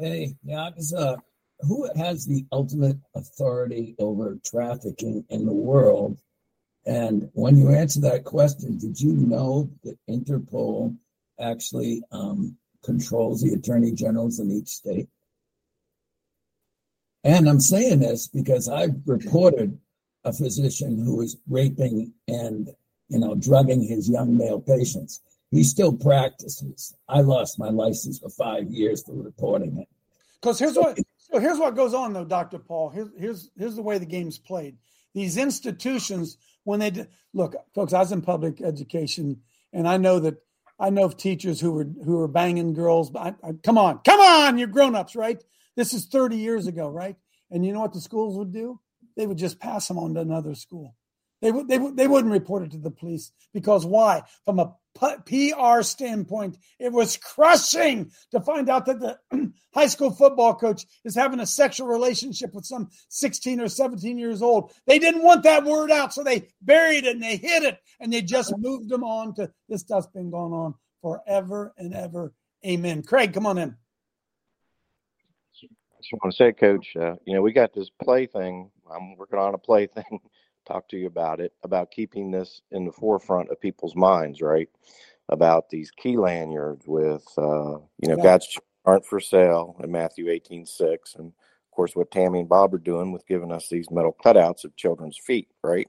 [0.00, 0.36] Hey,
[0.96, 1.16] uh,
[1.60, 6.18] who has the ultimate authority over trafficking in the world?
[6.86, 10.96] And when you answer that question, did you know that Interpol
[11.40, 15.08] actually um, controls the attorney generals in each state?
[17.24, 19.78] And I'm saying this because I've reported
[20.24, 22.70] a physician who was raping and
[23.08, 25.20] you know drugging his young male patients.
[25.50, 26.94] He still practices.
[27.08, 29.88] I lost my license for five years for reporting it.
[30.40, 32.58] Because here's what so here's what goes on though, Dr.
[32.58, 32.90] Paul.
[32.90, 34.76] Here's here's here's the way the game's played.
[35.14, 39.40] These institutions, when they look, folks, I was in public education,
[39.72, 40.36] and I know that
[40.78, 43.10] I know of teachers who were who were banging girls.
[43.10, 45.42] But I, I, come on, come on, you're grown ups, right?
[45.76, 47.16] This is 30 years ago, right?
[47.50, 48.80] And you know what the schools would do?
[49.16, 50.94] They would just pass them on to another school.
[51.40, 54.22] They would they would they wouldn't report it to the police because why?
[54.44, 60.54] From a PR standpoint, it was crushing to find out that the high school football
[60.54, 64.72] coach is having a sexual relationship with some 16 or 17 years old.
[64.86, 68.12] They didn't want that word out, so they buried it and they hid it and
[68.12, 72.32] they just moved them on to this stuff's been going on forever and ever
[72.66, 73.02] Amen.
[73.02, 73.70] Craig, come on in.
[75.62, 78.70] I just want to say, Coach, uh, you know, we got this play thing.
[78.90, 80.20] I'm working on a play thing.
[80.68, 84.68] Talk to you about it, about keeping this in the forefront of people's minds, right?
[85.30, 88.22] About these key lanyards with, uh, you know, Yeah.
[88.22, 91.14] God's aren't for sale in Matthew 18 6.
[91.14, 94.64] And of course, what Tammy and Bob are doing with giving us these metal cutouts
[94.64, 95.88] of children's feet, right?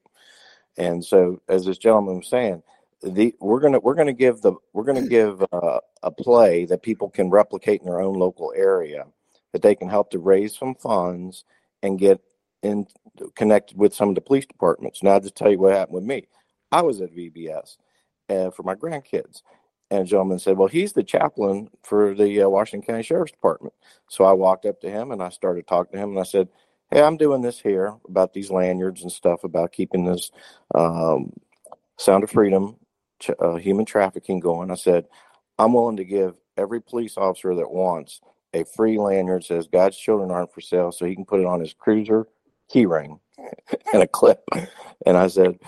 [0.78, 2.64] And so, as this gentleman was saying,
[3.02, 7.10] the we're gonna we're gonna give the we're gonna give uh, a play that people
[7.10, 9.06] can replicate in their own local area
[9.52, 11.44] that they can help to raise some funds
[11.82, 12.22] and get
[12.64, 12.88] in
[13.36, 15.04] connected with some of the police departments.
[15.04, 16.28] Now, I'll just tell you what happened with me.
[16.72, 17.78] I was at VBS
[18.30, 19.42] uh, for my grandkids,
[19.90, 23.74] and a gentleman said, "Well, he's the chaplain for the uh, Washington County Sheriff's Department."
[24.10, 26.50] So I walked up to him and I started talking to him, and I said,
[26.92, 30.32] "Hey, I'm doing this here about these lanyards and stuff about keeping this
[30.76, 31.34] um,
[31.98, 32.76] Sound of Freedom
[33.20, 35.06] ch- uh, human trafficking going." I said,
[35.58, 38.22] "I'm willing to give every police officer that wants."
[38.56, 41.60] a free lanyard says God's children aren't for sale, so he can put it on
[41.60, 42.26] his cruiser
[42.70, 43.20] key ring
[43.94, 44.44] and a clip.
[45.06, 45.60] And I said,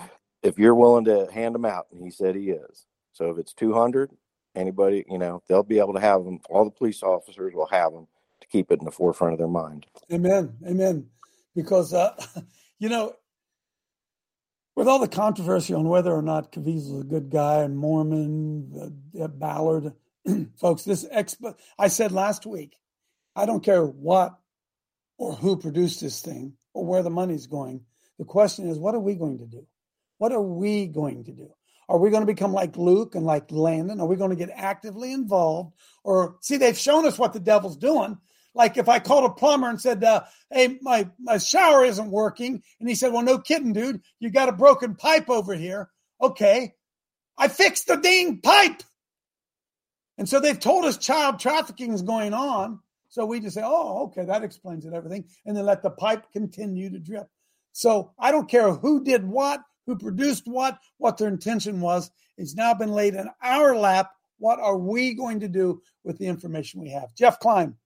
[0.42, 2.86] if you're willing to hand them out, and he said he is.
[3.12, 4.10] So if it's 200,
[4.54, 6.40] anybody, you know, they'll be able to have them.
[6.48, 8.06] All the police officers will have them
[8.40, 9.86] to keep it in the forefront of their mind.
[10.12, 10.54] Amen.
[10.66, 11.06] Amen.
[11.54, 12.14] Because, uh,
[12.78, 13.14] you know,
[14.74, 18.98] with all the controversy on whether or not Caviezel is a good guy and Mormon,
[19.20, 19.92] uh, Ballard,
[20.56, 22.76] folks, this expo, I said last week,
[23.36, 24.38] I don't care what
[25.18, 27.82] or who produced this thing or where the money's going.
[28.18, 29.66] The question is, what are we going to do?
[30.18, 31.50] What are we going to do?
[31.88, 34.00] Are we going to become like Luke and like Landon?
[34.00, 35.74] Are we going to get actively involved?
[36.04, 38.18] Or see, they've shown us what the devil's doing.
[38.54, 42.62] Like if I called a plumber and said, uh, "Hey, my my shower isn't working,"
[42.80, 46.74] and he said, "Well, no kidding, dude, you got a broken pipe over here." Okay,
[47.38, 48.82] I fixed the dang pipe.
[50.18, 52.80] And so they've told us child trafficking is going on.
[53.12, 56.32] So we just say, "Oh, okay, that explains it, everything," and then let the pipe
[56.32, 57.28] continue to drip.
[57.72, 62.10] So I don't care who did what, who produced what, what their intention was.
[62.38, 64.12] It's now been laid in our lap.
[64.38, 67.14] What are we going to do with the information we have?
[67.14, 67.76] Jeff Klein.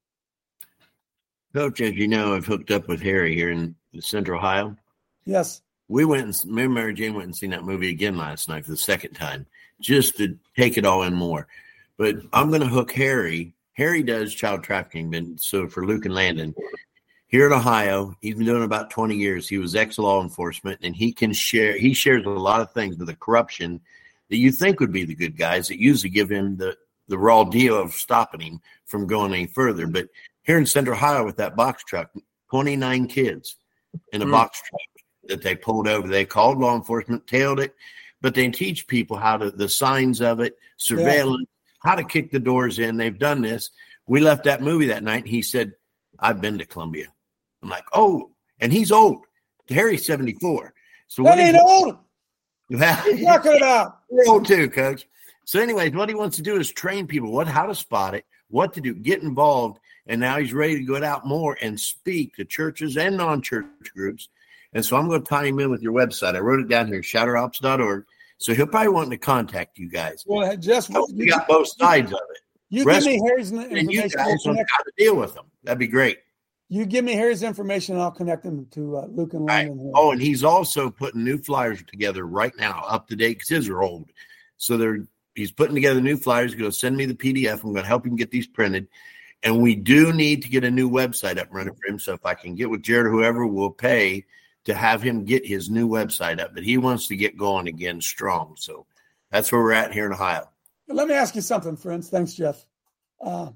[1.52, 4.76] Coach, as you know, I've hooked up with Harry here in Central Ohio.
[5.24, 5.60] Yes.
[5.88, 8.64] We went and me and Mary Jane went and seen that movie again last night
[8.64, 9.44] for the second time,
[9.80, 11.48] just to take it all in more.
[11.96, 13.54] But I'm going to hook Harry.
[13.76, 16.54] Harry does child trafficking, been so for Luke and Landon
[17.26, 18.14] here in Ohio.
[18.20, 19.48] He's been doing about 20 years.
[19.48, 21.76] He was ex law enforcement, and he can share.
[21.76, 23.80] He shares a lot of things with the corruption
[24.30, 26.76] that you think would be the good guys that usually give him the
[27.08, 29.86] the raw deal of stopping him from going any further.
[29.86, 30.08] But
[30.42, 32.10] here in Central Ohio with that box truck,
[32.50, 33.56] 29 kids
[34.12, 34.32] in a Mm.
[34.32, 34.80] box truck
[35.28, 36.08] that they pulled over.
[36.08, 37.74] They called law enforcement, tailed it,
[38.20, 41.48] but they teach people how to the signs of it, surveillance,
[41.86, 42.96] how to kick the doors in.
[42.96, 43.70] They've done this.
[44.06, 45.26] We left that movie that night.
[45.26, 45.72] He said,
[46.18, 47.06] "I've been to Colombia."
[47.62, 48.30] I'm like, "Oh,"
[48.60, 49.24] and he's old.
[49.68, 50.74] Harry's 74.
[51.08, 51.96] So That what ain't he- old.
[52.70, 53.98] Well, What are you talking about?
[54.10, 55.06] We're old too, coach.
[55.44, 58.24] So, anyways, what he wants to do is train people what how to spot it,
[58.48, 59.78] what to do, get involved,
[60.08, 63.64] and now he's ready to go out more and speak to churches and non-church
[63.94, 64.28] groups.
[64.72, 66.34] And so I'm going to tie him in with your website.
[66.34, 68.04] I wrote it down here, shatterops.org.
[68.38, 70.22] So he'll probably want to contact you guys.
[70.26, 72.40] Well, just We got both sides of it.
[72.68, 74.10] You Rest- give me Harry's n- and you information.
[74.16, 75.46] guys on how to deal with them.
[75.64, 76.18] That'd be great.
[76.68, 79.78] You give me Harry's information, and I'll connect him to uh, Luke and Landon.
[79.78, 79.92] here.
[79.94, 83.68] Oh, and he's also putting new flyers together right now, up to date because his
[83.68, 84.10] are old.
[84.56, 85.06] So they're
[85.36, 86.52] he's putting together new flyers.
[86.52, 87.62] He's going to send me the PDF.
[87.62, 88.88] I'm going to help him get these printed.
[89.44, 91.98] And we do need to get a new website up and running for him.
[92.00, 94.24] So if I can get with Jared, or whoever will pay
[94.66, 98.00] to have him get his new website up, but he wants to get going again
[98.00, 98.54] strong.
[98.58, 98.86] So
[99.30, 100.48] that's where we're at here in Ohio.
[100.86, 102.08] But let me ask you something, friends.
[102.10, 102.64] Thanks, Jeff.
[103.20, 103.50] Uh,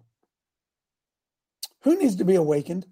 [1.82, 2.86] who needs to be awakened?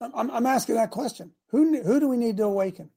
[0.00, 1.32] I'm, I'm- I'm asking that question.
[1.48, 2.90] Who who do we need to awaken?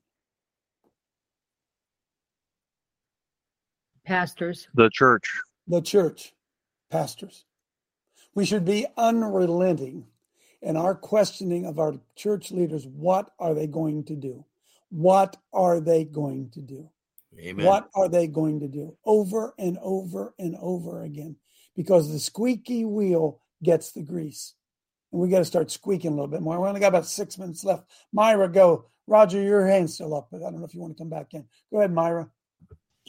[4.05, 4.67] Pastors.
[4.73, 5.23] The church.
[5.67, 6.33] The church,
[6.89, 7.43] pastors.
[8.33, 10.05] We should be unrelenting
[10.61, 12.85] in our questioning of our church leaders.
[12.85, 14.45] What are they going to do?
[14.89, 16.89] What are they going to do?
[17.39, 17.65] Amen.
[17.65, 18.97] What are they going to do?
[19.05, 21.35] Over and over and over again.
[21.75, 24.55] Because the squeaky wheel gets the grease.
[25.11, 26.59] And we got to start squeaking a little bit more.
[26.59, 27.83] We only got about six minutes left.
[28.11, 28.85] Myra, go.
[29.05, 31.33] Roger, your hand's still up, but I don't know if you want to come back
[31.33, 31.45] in.
[31.71, 32.29] Go ahead, Myra.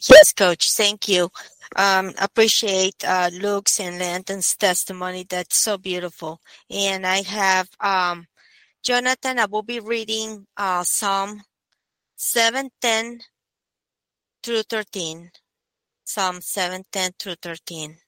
[0.09, 0.73] Yes, Coach.
[0.73, 1.31] Thank you.
[1.77, 5.27] Um, appreciate uh, Luke's and Landon's testimony.
[5.29, 6.41] That's so beautiful.
[6.71, 8.27] And I have um,
[8.85, 9.39] Jonathan.
[9.41, 11.43] I will be reading uh, Psalm
[12.17, 13.21] seven ten
[14.43, 15.31] through thirteen.
[16.07, 17.99] Psalm 7 10 through 13.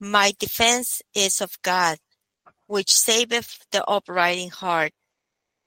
[0.00, 1.98] My defense is of God,
[2.66, 4.92] which saveth the upright in heart.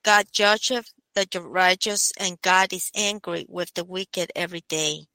[0.04, 5.08] God judgeth the righteous, and God is angry with the wicked every day.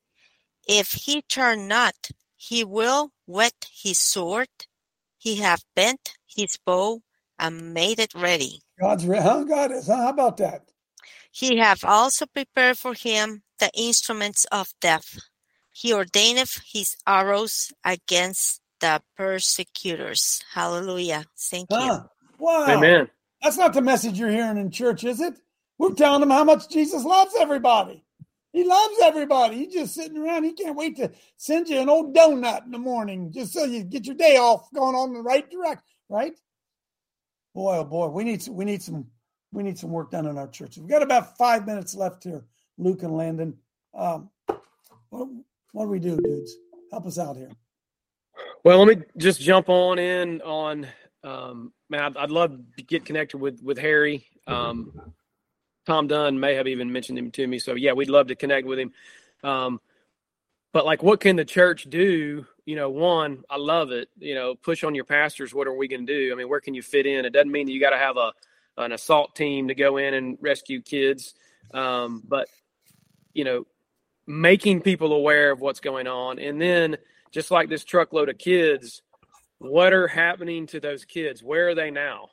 [0.67, 4.49] If he turn not, he will whet his sword.
[5.19, 7.03] He hath bent his bow
[7.39, 8.61] and made it ready.
[8.81, 9.45] God's re- huh?
[9.45, 9.87] God is.
[9.87, 9.97] Huh?
[9.97, 10.71] How about that?
[11.31, 15.19] He hath also prepared for him the instruments of death.
[15.73, 20.43] He ordaineth his arrows against the persecutors.
[20.53, 21.25] Hallelujah.
[21.37, 21.99] Thank you.
[22.39, 22.67] Wow.
[22.69, 23.09] Amen.
[23.43, 25.35] That's not the message you're hearing in church, is it?
[25.79, 28.05] We're telling them how much Jesus loves everybody.
[28.53, 29.57] He loves everybody.
[29.57, 30.45] He's just sitting around.
[30.45, 33.83] He can't wait to send you an old donut in the morning just so you
[33.83, 36.39] get your day off going on the right direction, right?
[37.53, 39.07] Boy, oh boy, we need some, we need some
[39.53, 40.77] we need some work done in our church.
[40.77, 42.45] We've got about five minutes left here,
[42.77, 43.57] Luke and Landon.
[43.93, 44.31] Um,
[45.11, 45.29] what,
[45.73, 46.57] what do we do, dudes?
[46.91, 47.51] Help us out here.
[48.65, 50.87] Well, let me just jump on in on
[51.23, 52.03] um, man.
[52.03, 54.27] I'd, I'd love to get connected with with Harry.
[54.47, 54.93] Um,
[55.87, 57.59] Tom Dunn may have even mentioned him to me.
[57.59, 58.93] So yeah, we'd love to connect with him.
[59.43, 59.81] Um,
[60.73, 62.47] but like, what can the church do?
[62.65, 64.09] You know, one, I love it.
[64.19, 65.55] You know, push on your pastors.
[65.55, 66.33] What are we going to do?
[66.33, 67.25] I mean, where can you fit in?
[67.25, 68.33] It doesn't mean that you got to have a
[68.77, 71.35] an assault team to go in and rescue kids,
[71.73, 72.49] um, but
[73.33, 73.67] you know,
[74.27, 76.97] making people aware of what's going on, and then
[77.31, 79.03] just like this truckload of kids,
[79.59, 81.43] what are happening to those kids?
[81.43, 82.31] Where are they now?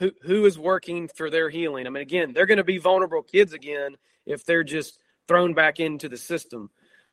[0.00, 1.86] Who who is working for their healing.
[1.86, 3.96] I mean, again, they're going to be vulnerable kids again
[4.26, 6.70] if they're just thrown back into the system.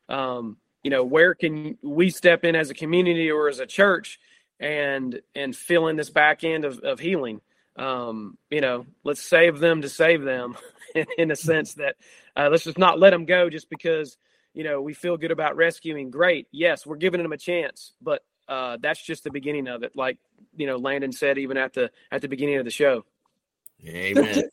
[0.08, 4.20] Um, you know, where can we step in as a community or as a church
[4.60, 7.40] and and fill in this back end of, of healing?
[7.76, 10.56] Um, you know, let's save them to save them,
[11.18, 11.96] in a sense that
[12.36, 14.16] uh, let's just not let them go just because
[14.54, 16.10] you know we feel good about rescuing.
[16.10, 19.96] Great, yes, we're giving them a chance, but uh, that's just the beginning of it.
[19.96, 20.18] Like
[20.56, 23.04] you know, Landon said even at the at the beginning of the show.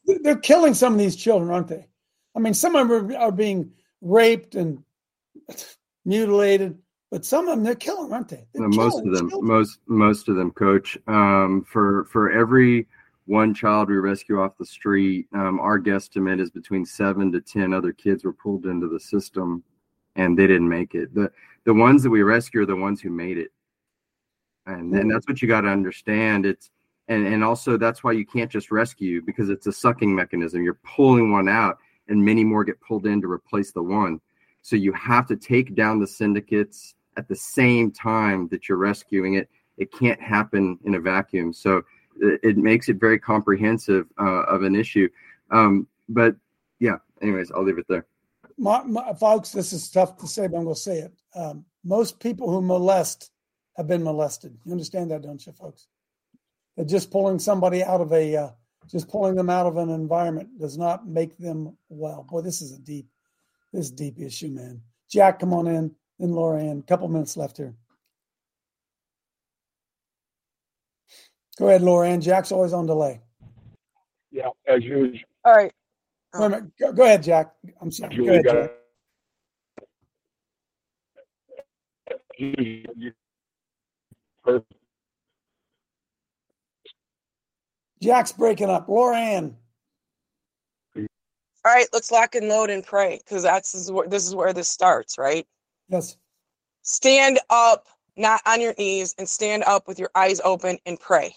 [0.05, 1.87] They're, they're killing some of these children, aren't they?
[2.35, 3.71] I mean, some of them are, are being
[4.01, 4.83] raped and
[6.05, 6.77] mutilated,
[7.09, 8.45] but some of them they're killing, aren't they?
[8.53, 9.47] They're No, most killing of them, children.
[9.57, 10.97] most most of them, Coach.
[11.07, 12.87] Um, for for every
[13.25, 17.73] one child we rescue off the street, um, our guesstimate is between seven to ten
[17.73, 19.63] other kids were pulled into the system,
[20.17, 21.13] and they didn't make it.
[21.15, 21.31] the
[21.65, 23.51] The ones that we rescue are the ones who made it,
[24.65, 26.45] and then that's what you got to understand.
[26.45, 26.69] It's
[27.07, 30.63] and and also that's why you can't just rescue because it's a sucking mechanism.
[30.63, 34.19] You're pulling one out, and many more get pulled in to replace the one.
[34.61, 39.35] So you have to take down the syndicates at the same time that you're rescuing
[39.35, 39.49] it.
[39.77, 41.51] It can't happen in a vacuum.
[41.53, 41.83] So
[42.19, 45.09] it, it makes it very comprehensive uh, of an issue.
[45.51, 46.35] Um, but
[46.79, 48.05] yeah, anyways, I'll leave it there.
[48.57, 51.13] My, my, folks, this is tough to say, but I'm going to say it.
[51.35, 53.31] Um, most people who molest
[53.75, 54.57] have been molested.
[54.65, 55.87] You understand that, don't you, folks?
[56.77, 58.49] That just pulling somebody out of a, uh,
[58.89, 62.25] just pulling them out of an environment does not make them well.
[62.29, 63.07] Boy, this is a deep,
[63.71, 64.81] this is deep issue, man.
[65.09, 65.95] Jack, come on in.
[66.19, 66.81] Then Laura Ann.
[66.83, 67.75] Couple minutes left here.
[71.57, 72.21] Go ahead, Laura Ann.
[72.21, 73.21] Jack's always on delay.
[74.31, 75.19] Yeah, as usual.
[75.45, 75.71] All right.
[76.33, 76.77] Wait a minute.
[76.79, 77.53] Go, go ahead, Jack.
[77.79, 78.15] I'm sorry.
[78.15, 78.71] Go You ahead, got
[84.45, 84.61] Jack.
[88.01, 88.87] Jack's breaking up.
[88.89, 89.55] Laura Ann.
[91.65, 94.35] All right, let's lock and load and pray because that's this is where this is
[94.35, 95.47] where this starts, right?
[95.87, 96.17] Yes.
[96.81, 97.87] Stand up,
[98.17, 101.33] not on your knees, and stand up with your eyes open and pray.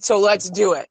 [0.00, 0.88] So let's do it.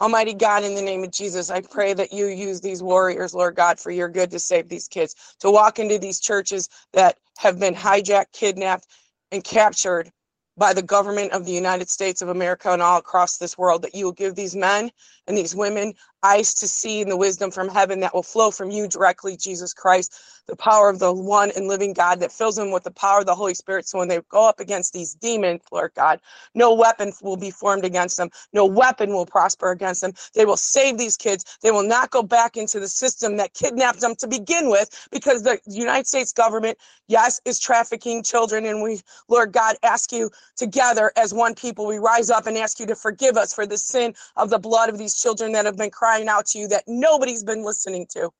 [0.00, 3.56] Almighty God, in the name of Jesus, I pray that you use these warriors, Lord
[3.56, 7.58] God, for your good to save these kids, to walk into these churches that have
[7.58, 8.86] been hijacked, kidnapped,
[9.32, 10.10] and captured
[10.56, 13.94] by the government of the United States of America and all across this world, that
[13.94, 14.90] you will give these men
[15.26, 18.70] and these women eyes to see and the wisdom from heaven that will flow from
[18.70, 20.14] you directly, Jesus Christ,
[20.46, 23.26] the power of the one and living God that fills them with the power of
[23.26, 23.86] the Holy Spirit.
[23.86, 26.20] So when they go up against these demons, Lord God,
[26.54, 30.12] no weapon will be formed against them, no weapon will prosper against them.
[30.34, 31.58] They will save these kids.
[31.62, 35.42] They will not go back into the system that kidnapped them to begin with, because
[35.42, 38.64] the United States government, yes, is trafficking children.
[38.66, 42.80] And we, Lord God, ask you together as one people, we rise up and ask
[42.80, 45.76] you to forgive us for the sin of the blood of these children that have
[45.76, 48.30] been out to you that nobody's been listening to.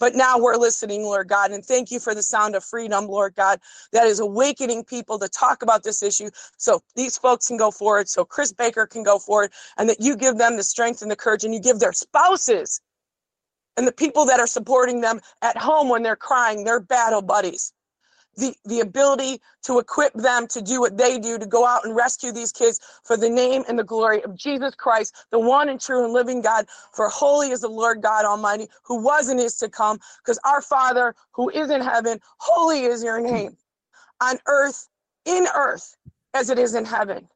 [0.00, 3.34] But now we're listening, Lord God, and thank you for the sound of freedom, Lord
[3.36, 3.60] God,
[3.92, 8.08] that is awakening people to talk about this issue so these folks can go forward,
[8.08, 11.16] so Chris Baker can go forward, and that you give them the strength and the
[11.16, 12.80] courage, and you give their spouses
[13.76, 17.72] and the people that are supporting them at home when they're crying, their battle buddies.
[18.36, 21.94] The, the ability to equip them to do what they do, to go out and
[21.94, 25.80] rescue these kids for the name and the glory of Jesus Christ, the one and
[25.80, 26.66] true and living God.
[26.92, 30.60] For holy is the Lord God Almighty, who was and is to come, because our
[30.60, 33.56] Father who is in heaven, holy is your name
[34.20, 34.88] on earth,
[35.24, 35.96] in earth,
[36.34, 37.28] as it is in heaven.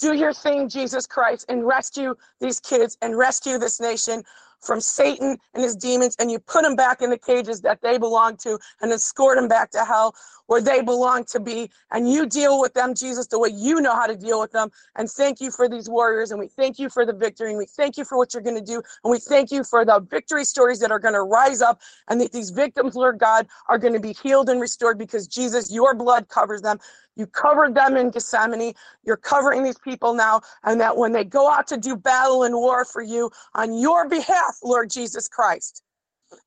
[0.00, 4.24] Do your thing, Jesus Christ, and rescue these kids and rescue this nation
[4.64, 7.98] from Satan and his demons, and you put them back in the cages that they
[7.98, 10.14] belong to, and escort them back to hell
[10.46, 11.70] where they belong to be.
[11.90, 14.70] And you deal with them, Jesus, the way you know how to deal with them.
[14.96, 17.66] And thank you for these warriors, and we thank you for the victory, and we
[17.66, 20.44] thank you for what you're going to do, and we thank you for the victory
[20.44, 23.94] stories that are going to rise up, and that these victims, Lord God, are going
[23.94, 26.78] to be healed and restored because Jesus, your blood covers them.
[27.16, 28.74] You covered them in Gethsemane.
[29.04, 30.40] You're covering these people now.
[30.64, 34.08] And that when they go out to do battle and war for you on your
[34.08, 35.82] behalf, Lord Jesus Christ,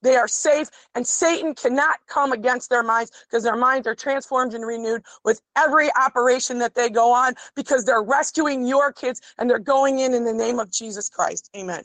[0.02, 0.70] they are safe.
[0.96, 5.42] And Satan cannot come against their minds because their minds are transformed and renewed with
[5.56, 10.14] every operation that they go on because they're rescuing your kids and they're going in
[10.14, 11.50] in the name of Jesus Christ.
[11.56, 11.84] Amen.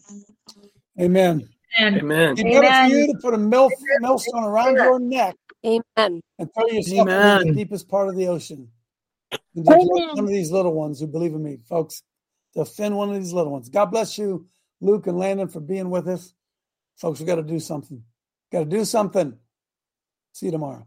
[1.00, 1.48] Amen.
[1.80, 2.36] Amen.
[2.36, 3.70] He better for you to put a mill,
[4.00, 6.20] millstone around your neck Amen.
[6.38, 8.68] and throw yourself into the deepest part of the ocean.
[9.30, 12.02] And just let one of these little ones who believe in me, folks,
[12.54, 13.68] to offend one of these little ones.
[13.68, 14.48] God bless you,
[14.80, 16.34] Luke and Landon, for being with us.
[16.96, 18.02] Folks, we got to do something.
[18.50, 19.38] Got to do something.
[20.32, 20.86] See you tomorrow.